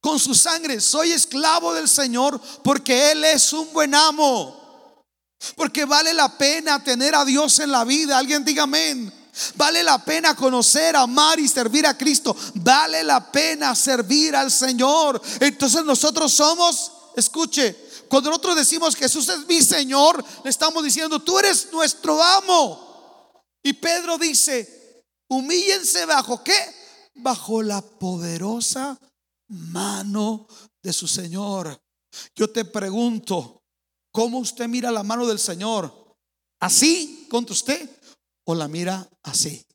[0.00, 5.04] con su sangre, soy esclavo del Señor porque Él es un buen amo.
[5.54, 8.16] Porque vale la pena tener a Dios en la vida.
[8.16, 9.12] Alguien diga amén.
[9.54, 12.36] Vale la pena conocer, amar y servir a Cristo.
[12.54, 15.20] Vale la pena servir al Señor.
[15.40, 17.76] Entonces nosotros somos, escuche,
[18.08, 23.42] Cuando nosotros decimos Jesús es mi Señor, le estamos diciendo, tú eres nuestro amo.
[23.62, 26.56] Y Pedro dice, humíllense bajo qué?
[27.16, 28.98] Bajo la poderosa
[29.48, 30.46] mano
[30.82, 31.80] de su Señor.
[32.34, 33.62] Yo te pregunto,
[34.12, 36.16] ¿cómo usted mira la mano del Señor?
[36.60, 37.90] ¿Así contra usted
[38.46, 39.66] o la mira así?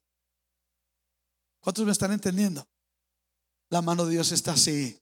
[1.59, 2.67] ¿Cuántos me están entendiendo?
[3.69, 4.99] La mano de Dios está así.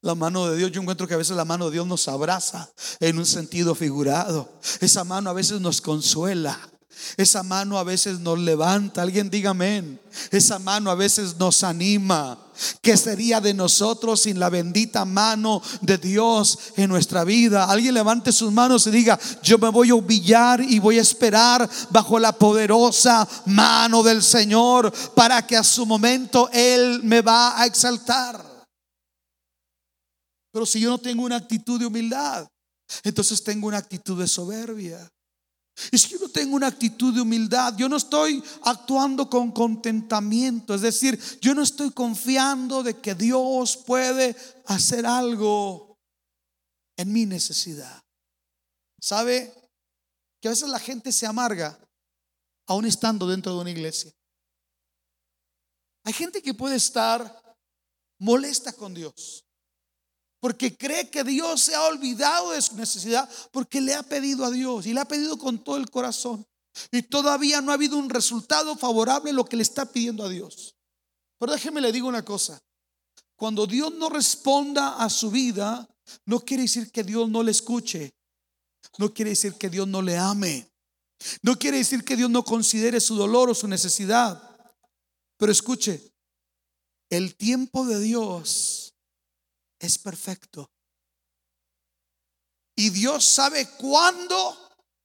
[0.00, 2.72] La mano de Dios, yo encuentro que a veces la mano de Dios nos abraza
[3.00, 4.50] en un sentido figurado.
[4.80, 6.69] Esa mano a veces nos consuela.
[7.16, 9.02] Esa mano a veces nos levanta.
[9.02, 10.00] Alguien diga amén.
[10.30, 12.38] Esa mano a veces nos anima.
[12.82, 17.64] ¿Qué sería de nosotros sin la bendita mano de Dios en nuestra vida?
[17.64, 21.68] Alguien levante sus manos y diga, yo me voy a humillar y voy a esperar
[21.90, 27.66] bajo la poderosa mano del Señor para que a su momento Él me va a
[27.66, 28.44] exaltar.
[30.52, 32.46] Pero si yo no tengo una actitud de humildad,
[33.04, 35.08] entonces tengo una actitud de soberbia.
[35.90, 40.74] Y si yo no tengo una actitud de humildad, yo no estoy actuando con contentamiento,
[40.74, 45.98] es decir, yo no estoy confiando de que Dios puede hacer algo
[46.96, 48.02] en mi necesidad.
[49.00, 49.52] ¿Sabe?
[50.40, 51.78] Que a veces la gente se amarga
[52.66, 54.12] aún estando dentro de una iglesia.
[56.04, 57.40] Hay gente que puede estar
[58.18, 59.44] molesta con Dios
[60.40, 64.50] porque cree que Dios se ha olvidado de su necesidad, porque le ha pedido a
[64.50, 66.46] Dios y le ha pedido con todo el corazón.
[66.90, 70.28] Y todavía no ha habido un resultado favorable en lo que le está pidiendo a
[70.28, 70.76] Dios.
[71.38, 72.60] Pero déjeme le digo una cosa.
[73.36, 75.88] Cuando Dios no responda a su vida,
[76.26, 78.14] no quiere decir que Dios no le escuche.
[78.98, 80.70] No quiere decir que Dios no le ame.
[81.42, 84.42] No quiere decir que Dios no considere su dolor o su necesidad.
[85.36, 86.12] Pero escuche,
[87.10, 88.89] el tiempo de Dios
[89.80, 90.70] es perfecto.
[92.76, 94.56] Y Dios sabe cuándo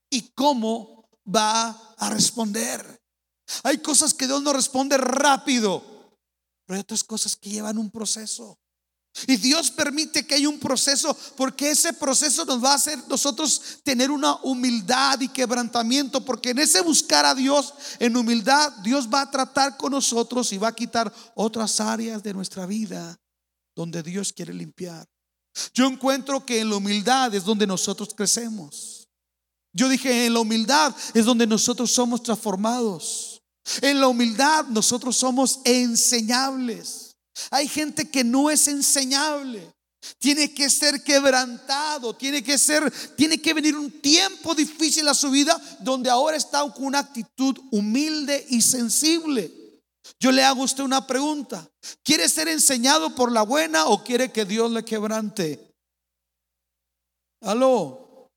[0.09, 3.01] y cómo va a responder.
[3.63, 5.81] Hay cosas que Dios no responde rápido,
[6.65, 8.59] pero hay otras cosas que llevan un proceso.
[9.27, 13.79] Y Dios permite que haya un proceso porque ese proceso nos va a hacer nosotros
[13.81, 19.21] tener una humildad y quebrantamiento, porque en ese buscar a Dios en humildad, Dios va
[19.21, 23.17] a tratar con nosotros y va a quitar otras áreas de nuestra vida
[23.75, 25.07] donde Dios quiere limpiar.
[25.73, 29.07] Yo encuentro que en la humildad es donde nosotros crecemos.
[29.73, 33.41] Yo dije, en la humildad es donde nosotros somos transformados.
[33.81, 37.15] En la humildad nosotros somos enseñables.
[37.51, 39.73] Hay gente que no es enseñable.
[40.19, 45.31] Tiene que ser quebrantado, tiene que ser, tiene que venir un tiempo difícil a su
[45.31, 49.64] vida donde ahora está con una actitud humilde y sensible.
[50.19, 51.69] Yo le hago a usted una pregunta.
[52.03, 55.73] ¿Quiere ser enseñado por la buena o quiere que Dios le quebrante?
[57.41, 58.31] Aló.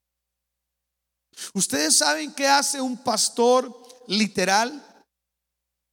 [1.54, 3.72] Ustedes saben qué hace un pastor
[4.08, 4.84] literal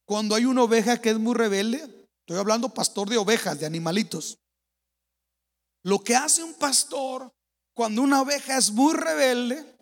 [0.06, 2.10] cuando hay una oveja que es muy rebelde.
[2.22, 4.40] Estoy hablando pastor de ovejas, de animalitos.
[5.84, 7.32] Lo que hace un pastor
[7.76, 9.75] cuando una oveja es muy rebelde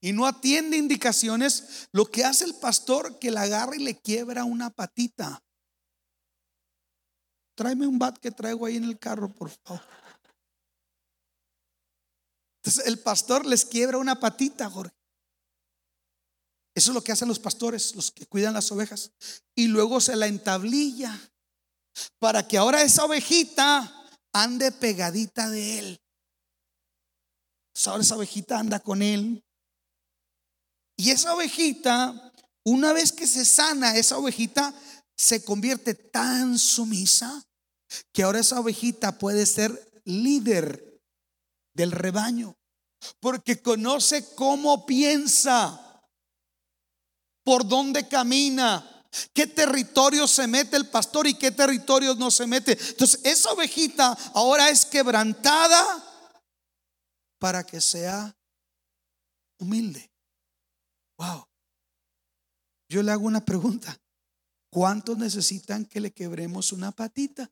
[0.00, 4.44] y no atiende indicaciones, lo que hace el pastor que la agarra y le quiebra
[4.44, 5.42] una patita.
[7.56, 9.82] Tráeme un bat que traigo ahí en el carro, por favor.
[12.62, 14.94] Entonces el pastor les quiebra una patita, Jorge.
[16.74, 19.10] Eso es lo que hacen los pastores, los que cuidan las ovejas.
[19.56, 21.18] Y luego se la entablilla
[22.20, 23.92] para que ahora esa ovejita
[24.32, 26.00] ande pegadita de él.
[27.86, 29.44] ahora esa ovejita anda con él.
[30.98, 32.32] Y esa ovejita,
[32.64, 34.74] una vez que se sana, esa ovejita
[35.16, 37.46] se convierte tan sumisa
[38.12, 41.00] que ahora esa ovejita puede ser líder
[41.72, 42.58] del rebaño,
[43.20, 46.02] porque conoce cómo piensa,
[47.44, 52.72] por dónde camina, qué territorio se mete el pastor y qué territorio no se mete.
[52.72, 56.04] Entonces, esa ovejita ahora es quebrantada
[57.38, 58.36] para que sea
[59.58, 60.07] humilde.
[61.18, 61.46] Wow.
[62.88, 63.96] Yo le hago una pregunta.
[64.70, 67.50] ¿Cuántos necesitan que le quebremos una patita?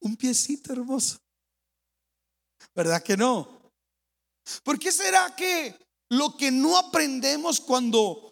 [0.00, 1.18] Un piecito hermoso.
[2.74, 3.72] ¿Verdad que no?
[4.62, 5.76] ¿Por qué será que
[6.10, 8.26] lo que no aprendemos cuando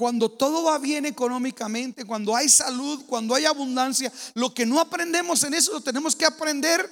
[0.00, 5.44] cuando todo va bien económicamente, cuando hay salud, cuando hay abundancia, lo que no aprendemos
[5.44, 6.88] en eso lo tenemos que aprender.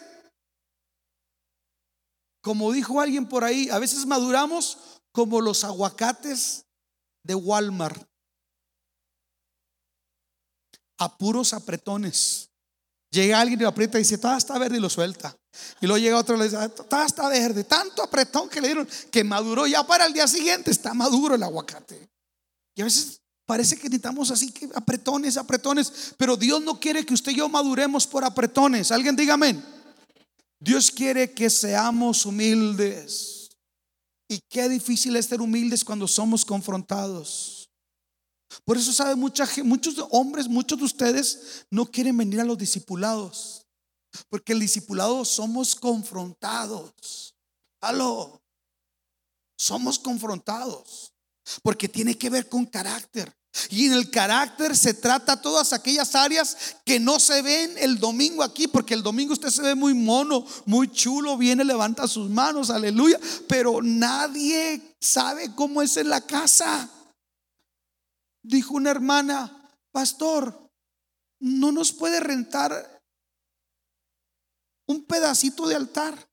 [2.42, 6.64] Como dijo alguien por ahí, a veces maduramos como los aguacates
[7.24, 8.08] de Walmart.
[10.96, 12.48] A puros apretones.
[13.10, 15.36] Llega alguien y lo aprieta y dice, toda está verde y lo suelta.
[15.80, 18.88] Y luego llega otro y le dice, está, está verde, tanto apretón que le dieron
[19.10, 19.66] que maduró.
[19.66, 22.08] Ya para el día siguiente está maduro el aguacate.
[22.76, 26.14] Y a veces parece que necesitamos así que apretones, apretones.
[26.16, 28.92] Pero Dios no quiere que usted y yo maduremos por apretones.
[28.92, 29.64] Alguien diga amén.
[30.60, 33.37] Dios quiere que seamos humildes.
[34.28, 37.70] Y qué difícil es ser humildes cuando somos confrontados.
[38.64, 43.66] Por eso sabe mucha, muchos hombres, muchos de ustedes no quieren venir a los discipulados.
[44.28, 47.34] Porque el discipulado somos confrontados.
[47.80, 48.42] Aló.
[49.56, 51.12] Somos confrontados.
[51.62, 53.34] Porque tiene que ver con carácter.
[53.70, 58.42] Y en el carácter se trata todas aquellas áreas que no se ven el domingo
[58.42, 62.70] aquí, porque el domingo usted se ve muy mono, muy chulo, viene, levanta sus manos,
[62.70, 66.90] aleluya, pero nadie sabe cómo es en la casa.
[68.42, 70.70] Dijo una hermana, pastor,
[71.40, 73.02] no nos puede rentar
[74.86, 76.28] un pedacito de altar.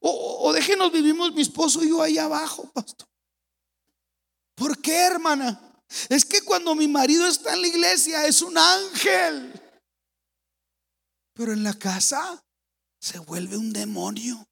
[0.00, 3.05] O, déjenos vivimos mi esposo y yo ahí abajo, pastor.
[4.56, 5.60] ¿Por qué, hermana?
[6.08, 9.52] Es que cuando mi marido está en la iglesia es un ángel.
[11.34, 12.42] Pero en la casa
[12.98, 14.48] se vuelve un demonio.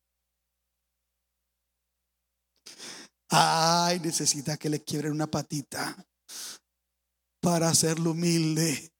[3.30, 5.96] Ay, necesita que le quiebren una patita
[7.40, 8.92] para hacerlo humilde.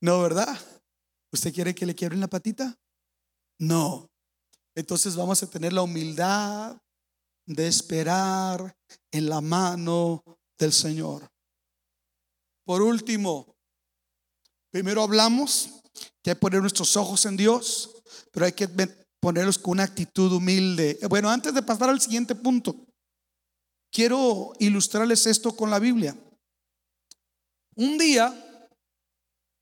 [0.00, 0.56] No, ¿verdad?
[1.32, 2.78] ¿Usted quiere que le quiebren la patita?
[3.58, 4.08] No.
[4.76, 6.78] Entonces vamos a tener la humildad
[7.48, 8.76] de esperar
[9.10, 10.22] en la mano
[10.58, 11.26] del Señor.
[12.64, 13.56] Por último,
[14.70, 15.70] primero hablamos
[16.22, 18.68] que hay que poner nuestros ojos en Dios, pero hay que
[19.18, 20.98] ponerlos con una actitud humilde.
[21.08, 22.76] Bueno, antes de pasar al siguiente punto,
[23.90, 26.14] quiero ilustrarles esto con la Biblia.
[27.76, 28.68] Un día,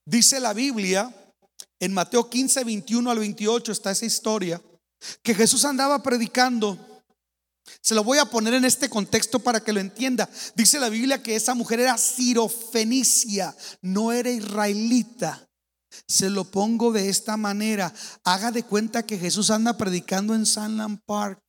[0.05, 1.15] dice la Biblia,
[1.79, 4.61] en Mateo 15, 21 al 28 está esa historia,
[5.23, 6.96] que Jesús andaba predicando
[7.81, 10.29] se lo voy a poner en este contexto para que lo entienda.
[10.55, 15.49] Dice la Biblia que esa mujer era sirofenicia, no era israelita.
[16.07, 17.93] Se lo pongo de esta manera.
[18.25, 21.41] Haga de cuenta que Jesús anda predicando en Sunland Park.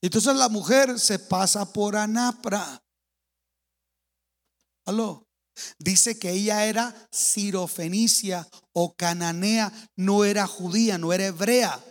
[0.00, 2.82] Entonces la mujer se pasa por Anapra.
[4.84, 5.26] Aló.
[5.78, 11.82] Dice que ella era sirofenicia o cananea, no era judía, no era hebrea.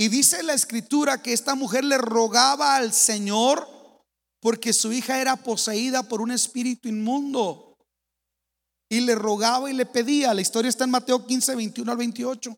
[0.00, 3.68] Y dice la escritura que esta mujer le rogaba al Señor
[4.40, 7.76] porque su hija era poseída por un espíritu inmundo.
[8.88, 10.32] Y le rogaba y le pedía.
[10.34, 12.56] La historia está en Mateo 15, 21 al 28.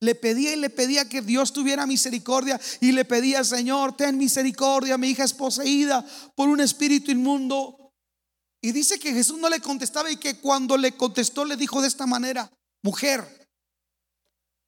[0.00, 2.60] Le pedía y le pedía que Dios tuviera misericordia.
[2.82, 4.98] Y le pedía, Señor, ten misericordia.
[4.98, 6.04] Mi hija es poseída
[6.36, 7.94] por un espíritu inmundo.
[8.60, 11.88] Y dice que Jesús no le contestaba y que cuando le contestó le dijo de
[11.88, 13.37] esta manera, mujer,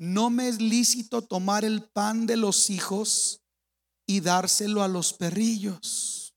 [0.01, 3.43] no me es lícito tomar el pan de los hijos
[4.07, 6.35] y dárselo a los perrillos.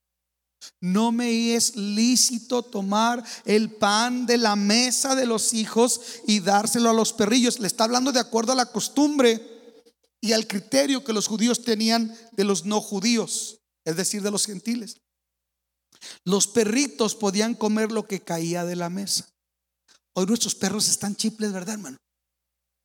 [0.82, 6.90] No me es lícito tomar el pan de la mesa de los hijos y dárselo
[6.90, 7.62] a los perrillos.
[7.62, 9.42] Le está hablando de acuerdo a la costumbre
[10.20, 14.46] y al criterio que los judíos tenían de los no judíos, es decir, de los
[14.46, 14.98] gentiles.
[16.26, 19.30] Los perritos podían comer lo que caía de la mesa.
[20.16, 22.03] Hoy nuestros perros están chiples, ¿verdad, hermano?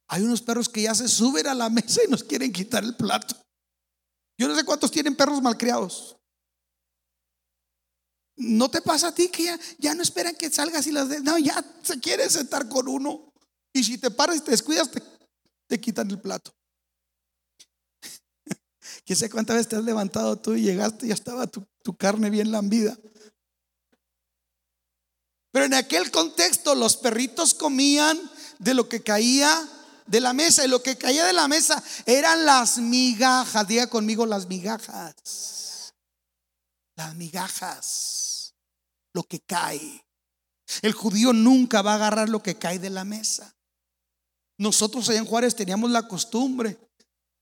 [0.08, 2.96] Hay unos perros que ya se suben a la mesa y nos quieren quitar el
[2.96, 3.36] plato.
[4.38, 6.16] Yo no sé cuántos tienen perros malcriados.
[8.36, 11.38] ¿No te pasa a ti que ya, no esperan que salgas y las de, no,
[11.38, 13.32] ya se quieren sentar con uno?
[13.72, 14.90] Y si te paras y te descuidas,
[15.66, 16.54] te, quitan el plato.
[19.04, 21.96] Que sé cuántas veces te has levantado tú y llegaste y ya estaba tu, tu
[21.96, 22.96] carne bien lambida.
[25.50, 28.18] Pero en aquel contexto los perritos comían
[28.58, 29.68] de lo que caía
[30.08, 33.68] de la mesa y lo que caía de la mesa eran las migajas.
[33.68, 35.94] Diga conmigo las migajas.
[36.96, 38.54] Las migajas.
[39.12, 40.04] Lo que cae.
[40.82, 43.54] El judío nunca va a agarrar lo que cae de la mesa.
[44.56, 46.76] Nosotros allá en Juárez teníamos la costumbre.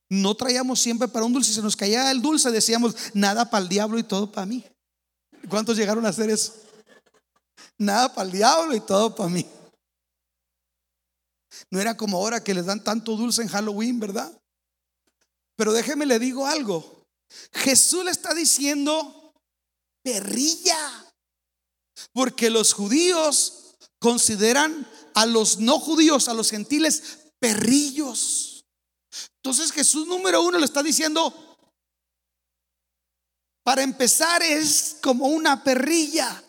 [0.09, 1.53] No traíamos siempre para un dulce.
[1.53, 2.51] Se nos caía el dulce.
[2.51, 4.64] Decíamos nada para el diablo y todo para mí.
[5.49, 6.53] ¿Cuántos llegaron a hacer eso?
[7.78, 9.47] Nada para el diablo y todo para mí.
[11.70, 14.40] No era como ahora que les dan tanto dulce en Halloween, ¿verdad?
[15.57, 17.07] Pero déjeme le digo algo.
[17.52, 19.32] Jesús le está diciendo
[20.02, 21.04] perrilla.
[22.12, 28.64] Porque los judíos consideran a los no judíos, a los gentiles, perrillos.
[29.36, 31.32] Entonces Jesús número uno le está diciendo,
[33.62, 36.42] para empezar es como una perrilla.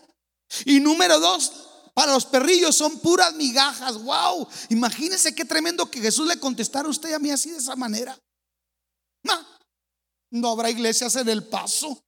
[0.65, 1.66] Y número dos,
[1.97, 3.97] Para los perrillos son puras migajas.
[4.03, 4.47] Wow.
[4.69, 7.75] Imagínense qué tremendo que Jesús le contestara a usted y a mí así de esa
[7.75, 8.15] manera.
[10.29, 11.99] no habrá iglesias en el paso.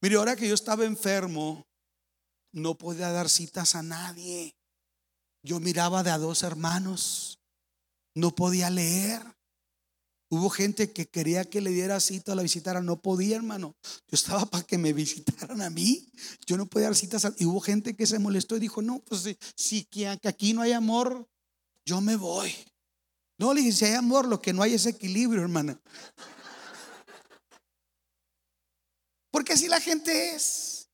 [0.00, 1.66] Mire, ahora que yo estaba enfermo,
[2.52, 4.54] no podía dar citas a nadie.
[5.42, 7.38] Yo miraba de a dos hermanos,
[8.14, 9.20] no podía leer.
[10.32, 13.74] Hubo gente que quería que le diera cita a la visitara, no podía, hermano.
[13.82, 16.08] Yo estaba para que me visitaran a mí.
[16.46, 17.26] Yo no podía dar citas.
[17.38, 19.24] y hubo gente que se molestó y dijo, no, pues
[19.56, 21.28] si, que aquí no hay amor,
[21.84, 22.54] yo me voy.
[23.38, 25.80] No, le dije, si hay amor, lo que no hay es equilibrio, hermana.
[29.32, 30.88] Porque así la gente es.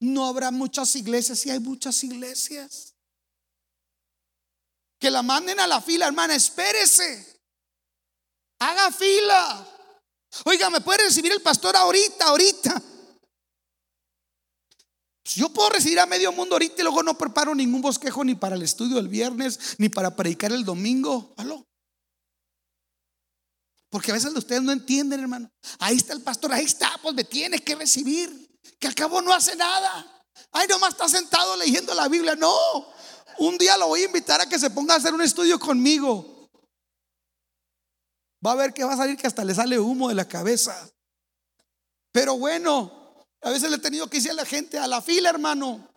[0.00, 2.94] No habrá muchas iglesias si hay muchas iglesias.
[4.98, 7.37] Que la manden a la fila, hermana, espérese.
[8.58, 9.66] Haga fila.
[10.44, 12.82] Oiga, ¿me puede recibir el pastor ahorita, ahorita?
[15.22, 18.34] Pues yo puedo recibir a medio mundo ahorita y luego no preparo ningún bosquejo ni
[18.34, 21.34] para el estudio el viernes, ni para predicar el domingo.
[21.36, 21.66] ¿Aló?
[23.90, 25.50] Porque a veces ustedes no entienden, hermano.
[25.78, 28.48] Ahí está el pastor, ahí está, pues me tiene que recibir.
[28.78, 30.24] Que al cabo no hace nada.
[30.52, 32.36] Ay, nomás está sentado leyendo la Biblia.
[32.36, 32.56] No,
[33.38, 36.37] un día lo voy a invitar a que se ponga a hacer un estudio conmigo.
[38.44, 40.88] Va a ver que va a salir que hasta le sale humo de la cabeza.
[42.12, 45.30] Pero bueno, a veces le he tenido que decir a la gente a la fila,
[45.30, 45.88] hermano.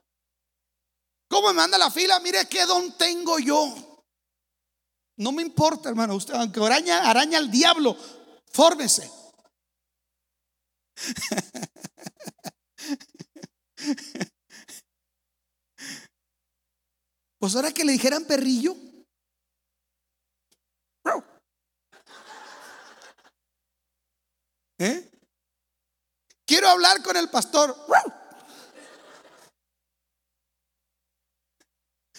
[1.29, 2.19] ¿Cómo me manda la fila?
[2.19, 4.03] Mire qué don tengo yo.
[5.17, 6.15] No me importa, hermano.
[6.15, 7.95] Usted, aunque araña, araña al diablo,
[8.51, 9.09] fórmese.
[17.41, 18.75] Pues ahora que le dijeran perrillo.
[24.81, 25.11] ¿Eh?
[26.43, 27.77] Quiero hablar con el pastor.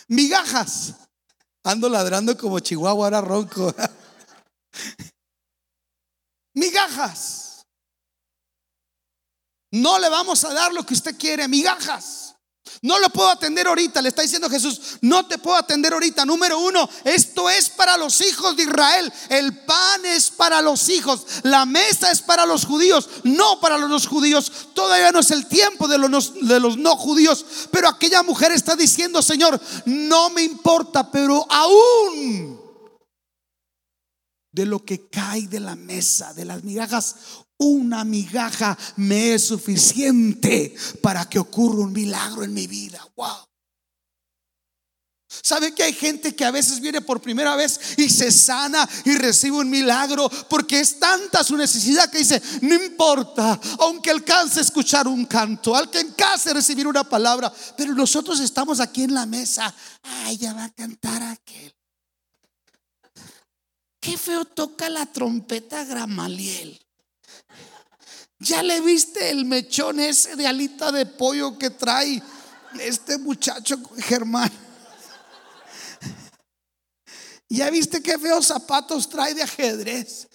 [0.07, 0.95] Migajas.
[1.65, 3.75] Ando ladrando como Chihuahua, ahora ronco.
[6.55, 7.67] Migajas.
[9.73, 12.37] No le vamos a dar lo que usted quiere, migajas.
[12.81, 16.25] No lo puedo atender ahorita, le está diciendo Jesús, no te puedo atender ahorita.
[16.25, 19.13] Número uno, esto es para los hijos de Israel.
[19.29, 24.07] El pan es para los hijos, la mesa es para los judíos, no para los
[24.07, 24.51] judíos.
[24.75, 27.45] Todavía no es el tiempo de los, no judíos.
[27.71, 32.61] Pero aquella mujer está diciendo, Señor, no me importa, pero aún
[34.53, 37.17] de lo que cae de la mesa, de las migajas,
[37.59, 43.01] una migaja me es suficiente para que ocurra un milagro en mi vida.
[43.17, 43.47] Wow.
[45.41, 49.15] ¿Sabe que hay gente que a veces viene por primera vez y se sana y
[49.17, 54.63] recibe un milagro porque es tanta su necesidad que dice, no importa, aunque alcance a
[54.63, 59.25] escuchar un canto, al que alcance recibir una palabra, pero nosotros estamos aquí en la
[59.25, 61.75] mesa, ay, ya va a cantar aquel.
[64.01, 66.79] Qué feo toca la trompeta Gramaliel.
[68.43, 72.21] ¿Ya le viste el mechón ese de alita de pollo que trae
[72.81, 74.51] este muchacho Germán?
[77.49, 80.27] ¿Ya viste qué feos zapatos trae de ajedrez?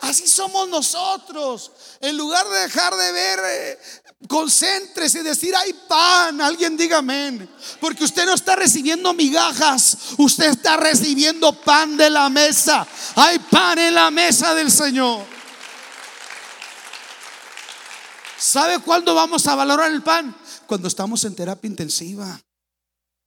[0.00, 1.72] Así somos nosotros.
[2.00, 3.78] En lugar de dejar de ver, eh,
[4.26, 6.40] concéntrese y decir, hay pan.
[6.40, 7.46] Alguien diga amén.
[7.80, 9.98] Porque usted no está recibiendo migajas.
[10.16, 12.86] Usted está recibiendo pan de la mesa.
[13.16, 15.41] Hay pan en la mesa del Señor.
[18.42, 20.36] ¿Sabe cuándo vamos a valorar el pan?
[20.66, 22.42] Cuando estamos en terapia intensiva.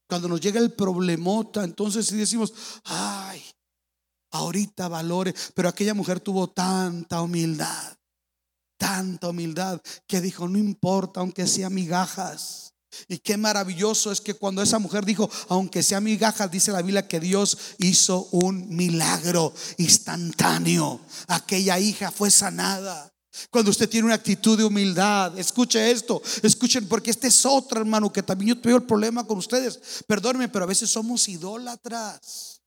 [0.09, 2.53] Cuando nos llega el problemota, entonces decimos,
[2.83, 3.41] ay,
[4.31, 5.33] ahorita valore.
[5.53, 7.95] Pero aquella mujer tuvo tanta humildad,
[8.77, 12.73] tanta humildad, que dijo, no importa, aunque sea migajas.
[13.07, 17.07] Y qué maravilloso es que cuando esa mujer dijo, aunque sea migajas, dice la Biblia
[17.07, 20.99] que Dios hizo un milagro instantáneo.
[21.29, 23.14] Aquella hija fue sanada.
[23.49, 28.11] Cuando usted tiene una actitud de humildad, escuche esto, escuchen, porque este es otro hermano
[28.11, 30.03] que también yo tuve el problema con ustedes.
[30.07, 32.61] Perdónenme, pero a veces somos idólatras,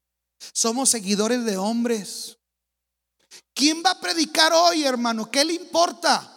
[0.53, 2.39] somos seguidores de hombres.
[3.55, 5.31] ¿Quién va a predicar hoy, hermano?
[5.31, 6.35] ¿Qué le importa?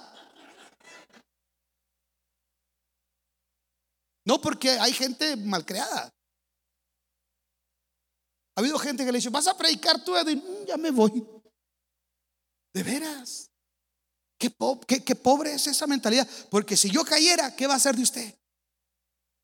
[4.25, 6.13] No, porque hay gente malcreada.
[8.55, 11.25] Ha habido gente que le dice, vas a predicar tú, Edwin, mm, ya me voy.
[12.73, 13.50] De veras.
[14.49, 16.27] Qué, pobre es esa mentalidad.
[16.49, 18.35] Porque si yo cayera, ¿qué va a hacer de usted?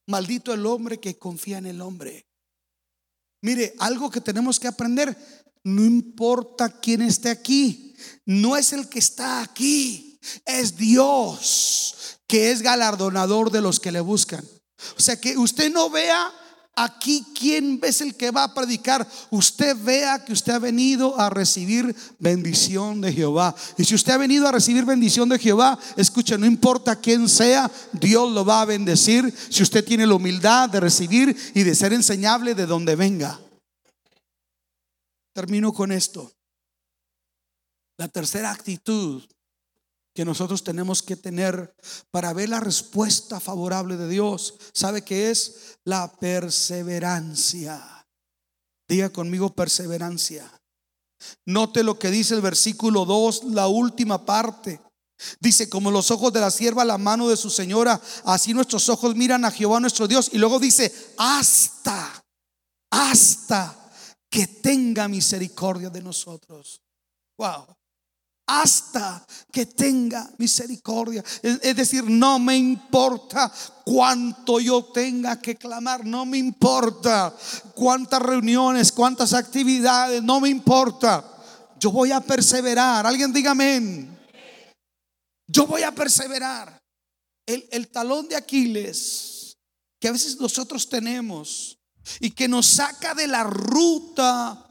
[0.08, 2.28] Maldito el hombre que confía en el hombre.
[3.41, 5.16] Mire, algo que tenemos que aprender,
[5.64, 7.95] no importa quién esté aquí,
[8.26, 14.02] no es el que está aquí, es Dios que es galardonador de los que le
[14.02, 14.43] buscan.
[14.98, 16.32] O sea, que usted no vea
[16.78, 19.06] aquí quién es el que va a predicar.
[19.32, 23.54] Usted vea que usted ha venido a recibir bendición de Jehová.
[23.78, 27.70] Y si usted ha venido a recibir bendición de Jehová, escuche, no importa quién sea,
[27.92, 31.92] Dios lo va a bendecir si usted tiene la humildad de recibir y de ser
[31.94, 33.40] enseñable de donde venga.
[35.34, 36.32] Termino con esto.
[37.98, 39.24] La tercera actitud
[40.18, 41.76] que nosotros tenemos que tener
[42.09, 45.78] para ver la respuesta favorable de Dios, ¿sabe qué es?
[45.84, 48.07] La perseverancia.
[48.88, 50.51] Diga conmigo perseverancia.
[51.45, 54.82] Note lo que dice el versículo 2, la última parte.
[55.39, 59.15] Dice, como los ojos de la sierva la mano de su señora, así nuestros ojos
[59.15, 60.32] miran a Jehová nuestro Dios.
[60.34, 62.26] Y luego dice, hasta,
[62.89, 63.91] hasta
[64.32, 66.82] que tenga misericordia de nosotros.
[67.38, 67.78] Wow
[68.48, 71.24] hasta que tenga misericordia.
[71.41, 73.52] Es, decir, no me importa
[73.84, 77.36] cuánto yo tenga que clamar, no me importa
[77.76, 81.24] cuántas reuniones, cuántas actividades, no me importa.
[81.78, 83.06] Yo voy a perseverar.
[83.06, 84.18] Alguien diga amén.
[85.45, 86.82] Yo voy a perseverar.
[87.45, 89.58] El, el talón de Aquiles
[90.00, 91.80] que a veces nosotros tenemos
[92.20, 94.66] y que nos saca de la ruta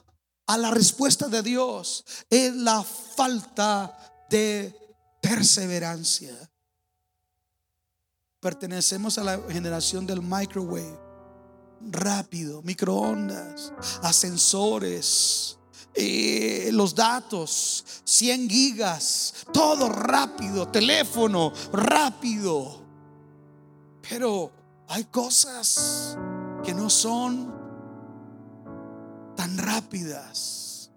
[0.46, 3.96] a la respuesta de Dios es la falta
[4.30, 4.74] de
[5.20, 6.34] perseverancia.
[8.40, 10.98] Pertenecemos a la generación del microwave,
[11.80, 13.72] rápido, microondas,
[14.02, 15.58] ascensores,
[15.94, 22.84] eh, los datos, 100 gigas, todo rápido, teléfono rápido.
[24.08, 24.52] Pero
[24.88, 26.16] hay cosas
[26.62, 27.55] que no son
[29.56, 30.90] rápidas.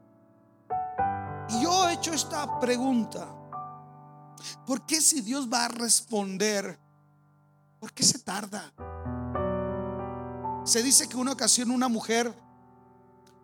[1.50, 3.28] Y yo he hecho esta pregunta.
[4.66, 6.80] ¿Por qué si Dios va a responder,
[7.80, 8.72] por qué se tarda?
[10.64, 12.34] Se dice que una ocasión una mujer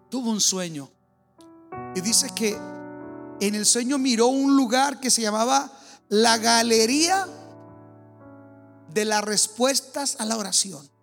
[0.09, 0.89] tuvo un sueño
[1.95, 2.55] y dice que
[3.39, 5.71] en el sueño miró un lugar que se llamaba
[6.09, 7.27] la galería
[8.93, 10.94] de las respuestas a la oración.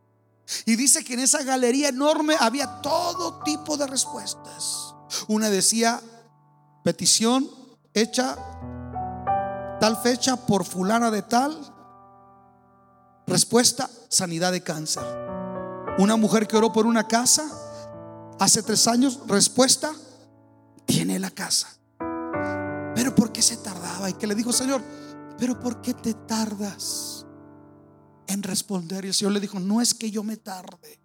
[0.67, 4.95] Y dice que en esa galería enorme había todo tipo de respuestas.
[5.29, 6.01] Una decía,
[6.83, 7.49] petición
[7.95, 8.37] hecha
[9.83, 11.59] tal fecha por fulana de tal.
[13.27, 15.03] Respuesta, sanidad de cáncer.
[15.99, 17.45] Una mujer que oró por una casa
[18.39, 19.93] hace tres años, respuesta,
[20.87, 21.69] tiene la casa.
[22.95, 24.09] Pero ¿por qué se tardaba?
[24.09, 24.83] Y que le dijo, Señor,
[25.37, 27.12] pero ¿por qué te tardas?
[28.33, 29.05] En responder.
[29.05, 31.01] Y el Señor le dijo, no es que yo me tarde.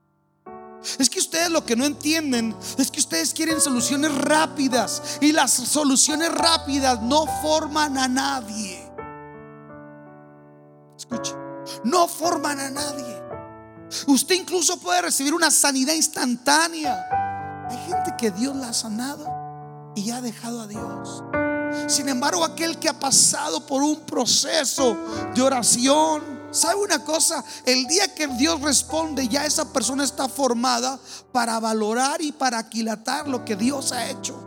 [0.99, 5.51] Es que ustedes lo que no entienden es que ustedes quieren soluciones rápidas y las
[5.51, 8.87] soluciones rápidas no forman a nadie.
[10.97, 11.33] Escuche,
[11.83, 13.21] no forman a nadie.
[14.07, 17.67] Usted incluso puede recibir una sanidad instantánea.
[17.69, 19.25] Hay gente que Dios la ha sanado
[19.95, 21.23] y ha dejado a Dios.
[21.87, 24.97] Sin embargo, aquel que ha pasado por un proceso
[25.33, 27.43] de oración, ¿Sabe una cosa?
[27.65, 30.99] El día que Dios responde, ya esa persona está formada
[31.31, 34.43] para valorar y para aquilatar lo que Dios ha hecho.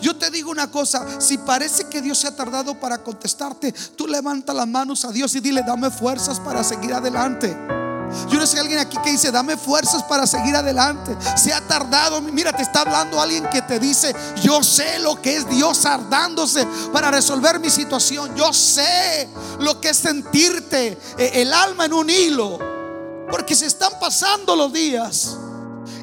[0.00, 4.06] Yo te digo una cosa, si parece que Dios se ha tardado para contestarte, tú
[4.06, 7.83] levanta las manos a Dios y dile, dame fuerzas para seguir adelante.
[8.28, 11.16] Yo no sé alguien aquí que dice, dame fuerzas para seguir adelante.
[11.36, 12.20] Se ha tardado.
[12.20, 16.66] Mira, te está hablando alguien que te dice, yo sé lo que es Dios tardándose
[16.92, 18.34] para resolver mi situación.
[18.34, 19.28] Yo sé
[19.60, 22.58] lo que es sentirte eh, el alma en un hilo.
[23.30, 25.36] Porque se están pasando los días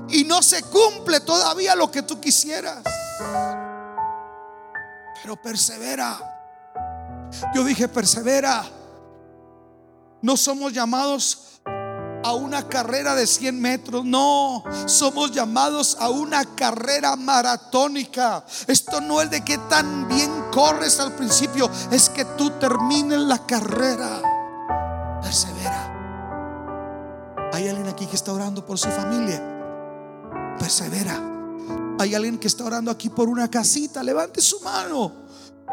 [0.10, 2.84] y no se cumple todavía lo que tú quisieras.
[5.22, 6.20] Pero persevera.
[7.54, 8.64] Yo dije, persevera.
[10.22, 11.62] No somos llamados
[12.32, 14.06] a una carrera de 100 metros.
[14.06, 18.46] No, somos llamados a una carrera maratónica.
[18.68, 23.46] Esto no es de que tan bien corres al principio, es que tú termines la
[23.46, 24.22] carrera.
[25.22, 25.88] Persevera.
[27.54, 29.44] Hay alguien aquí que está orando por su familia.
[30.58, 31.20] Persevera.
[32.00, 34.02] Hay alguien que está orando aquí por una casita.
[34.02, 35.12] Levante su mano.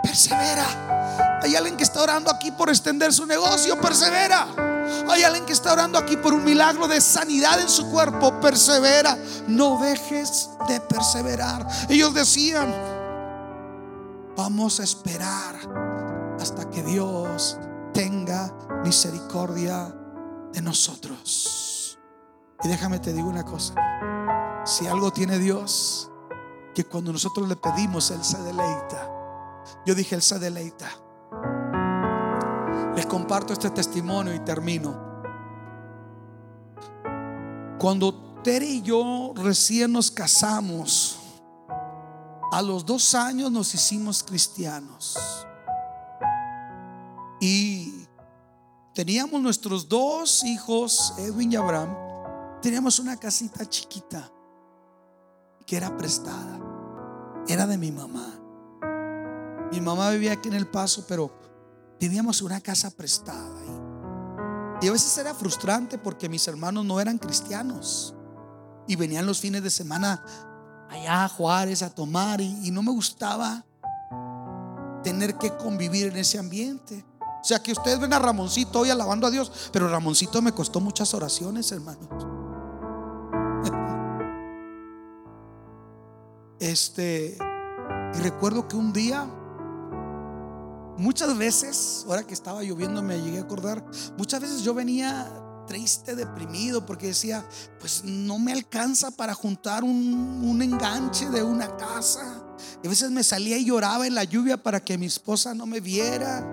[0.02, 1.40] Persevera.
[1.40, 3.80] Hay alguien que está orando aquí por extender su negocio.
[3.80, 4.67] Persevera.
[5.08, 8.40] Hay alguien que está orando aquí por un milagro de sanidad en su cuerpo.
[8.40, 9.16] Persevera.
[9.46, 11.66] No dejes de perseverar.
[11.88, 12.72] Ellos decían,
[14.36, 15.56] vamos a esperar
[16.38, 17.58] hasta que Dios
[17.92, 18.52] tenga
[18.84, 19.94] misericordia
[20.52, 21.98] de nosotros.
[22.62, 23.74] Y déjame te digo una cosa.
[24.64, 26.10] Si algo tiene Dios,
[26.74, 29.10] que cuando nosotros le pedimos, Él se deleita.
[29.86, 30.88] Yo dije, Él se deleita.
[32.94, 35.08] Le comparto este testimonio y termino.
[37.78, 41.18] Cuando Tere y yo recién nos casamos,
[42.50, 45.18] a los dos años nos hicimos cristianos.
[47.40, 48.06] Y
[48.94, 51.94] teníamos nuestros dos hijos, Edwin y Abraham.
[52.62, 54.30] Teníamos una casita chiquita
[55.66, 56.58] que era prestada.
[57.46, 58.34] Era de mi mamá.
[59.70, 61.30] Mi mamá vivía aquí en El Paso, pero
[62.00, 63.60] vivíamos una casa prestada.
[64.80, 68.14] Y a veces era frustrante porque mis hermanos no eran cristianos.
[68.86, 70.24] Y venían los fines de semana
[70.88, 73.64] allá a Juárez a tomar y, no me gustaba
[75.02, 77.04] tener que convivir en ese ambiente.
[77.20, 80.80] O sea que ustedes ven a Ramoncito hoy alabando a Dios, pero Ramoncito me costó
[80.80, 82.08] muchas oraciones, hermanos.
[86.60, 87.38] Este,
[88.14, 89.30] y recuerdo que un día
[90.98, 93.84] Muchas veces, ahora que estaba lloviendo, me llegué a acordar,
[94.16, 95.32] muchas veces yo venía
[95.68, 97.44] triste, deprimido, porque decía,
[97.78, 102.42] pues no me alcanza para juntar un, enganche de una casa.
[102.82, 105.66] Y a veces me salía y lloraba en la lluvia para que mi esposa no
[105.66, 106.50] me viera.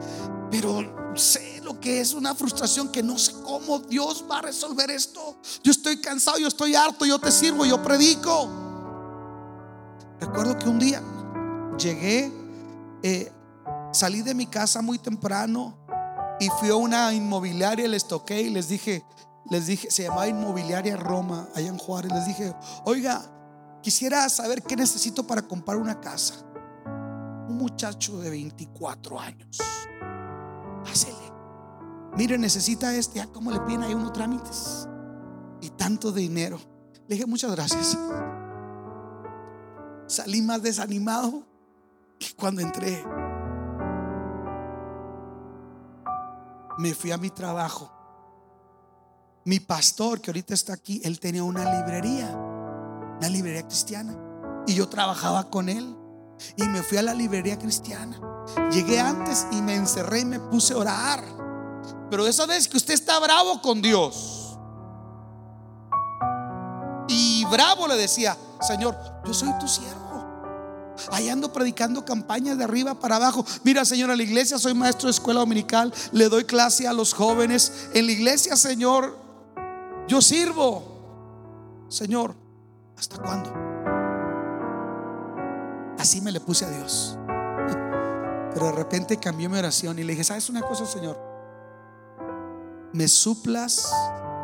[0.52, 4.92] Pero sé lo que es una frustración que no sé cómo Dios va a resolver
[4.92, 5.38] esto.
[5.64, 8.48] Yo estoy cansado, yo estoy harto, yo te sirvo, yo predico.
[10.20, 11.02] Recuerdo que un día
[11.80, 12.32] llegué
[13.02, 13.32] eh,
[13.96, 15.78] Salí de mi casa muy temprano
[16.42, 19.06] y fui a una inmobiliaria, les toqué y les dije,
[19.50, 22.12] les dije, se llamaba Inmobiliaria Roma, allá en Juárez.
[22.12, 23.22] Les dije, oiga,
[23.82, 26.34] quisiera saber qué necesito para comprar una casa.
[27.48, 29.62] Un muchacho de 24 años.
[30.84, 31.32] Pásele.
[32.18, 33.22] Mire, necesita este.
[33.22, 34.90] ¿A cómo le piden ahí unos trámites?
[35.62, 36.60] Y tanto dinero.
[37.08, 37.98] Le dije, muchas gracias.
[40.06, 41.48] Salí más desanimado
[42.20, 43.02] que cuando entré.
[46.78, 47.92] Me fui a mi trabajo.
[49.46, 54.18] Mi pastor, que ahorita está aquí, él tenía una librería, una librería cristiana.
[54.68, 55.96] Y yo trabajaba con él.
[56.58, 58.20] Y me fui a la librería cristiana.
[58.72, 61.24] Llegué antes y me encerré y me puse a orar.
[62.10, 64.58] Pero esa vez que usted está bravo con Dios.
[67.08, 70.05] Y bravo le decía, Señor, yo soy tu siervo.
[71.12, 73.46] Ahí ando predicando campañas de arriba para abajo.
[73.64, 75.94] Mira, Señor, en la iglesia soy maestro de escuela dominical.
[76.12, 77.90] Le doy clase a los jóvenes.
[77.94, 79.18] En la iglesia, Señor,
[80.08, 81.86] yo sirvo.
[81.90, 82.36] Señor,
[82.98, 83.54] ¿hasta cuándo?
[85.98, 87.18] Así me le puse a Dios.
[88.54, 91.20] Pero de repente cambió mi oración y le dije, ¿sabes una cosa, Señor?
[92.94, 93.92] ¿Me suplas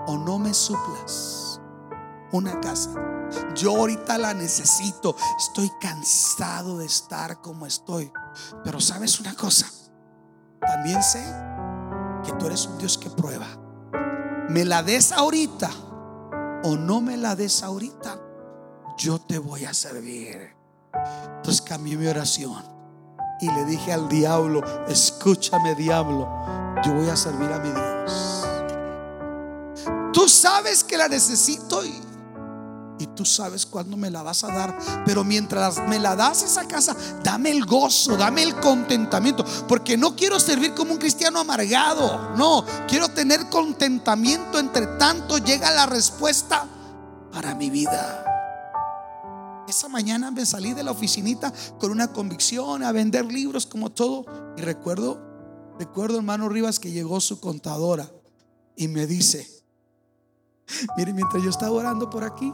[0.07, 1.50] o no me suplas
[2.31, 2.91] una casa?
[3.55, 5.15] Yo ahorita la necesito.
[5.37, 8.11] Estoy cansado de estar como estoy.
[8.63, 9.67] Pero sabes una cosa,
[10.59, 11.23] también sé
[12.23, 13.47] que tú eres un Dios que prueba.
[14.49, 15.69] Me la des ahorita
[16.63, 18.19] o no me la des ahorita,
[18.97, 20.55] yo te voy a servir.
[21.37, 22.63] Entonces cambié mi oración
[23.39, 26.29] y le dije al diablo, escúchame diablo,
[26.83, 28.45] yo voy a servir a mi Dios.
[30.13, 32.10] Tú sabes que la necesito y
[33.01, 34.77] y tú sabes cuándo me la vas a dar.
[35.05, 39.43] Pero mientras me la das esa casa, dame el gozo, dame el contentamiento.
[39.67, 42.35] Porque no quiero servir como un cristiano amargado.
[42.37, 44.59] No, quiero tener contentamiento.
[44.59, 46.67] Entre tanto llega la respuesta
[47.31, 48.23] para mi vida.
[49.67, 54.25] Esa mañana me salí de la oficinita con una convicción a vender libros como todo.
[54.57, 55.19] Y recuerdo,
[55.79, 58.11] recuerdo hermano Rivas que llegó su contadora
[58.75, 59.47] y me dice,
[60.97, 62.53] mire, mientras yo estaba orando por aquí,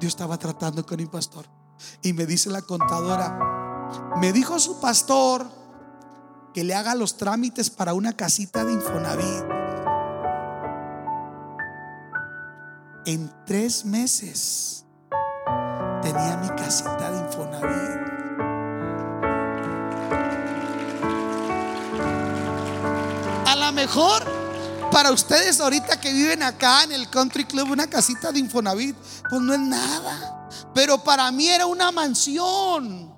[0.00, 1.44] Dios estaba tratando con mi pastor.
[2.02, 3.38] Y me dice la contadora,
[4.16, 5.46] me dijo su pastor
[6.54, 9.44] que le haga los trámites para una casita de Infonavit.
[13.04, 14.86] En tres meses
[16.02, 18.00] tenía mi casita de Infonavit.
[23.46, 24.39] A lo mejor
[24.90, 28.96] para ustedes ahorita que viven acá en el Country Club, una casita de Infonavit,
[29.28, 30.48] pues no es nada.
[30.74, 33.10] Pero para mí era una mansión.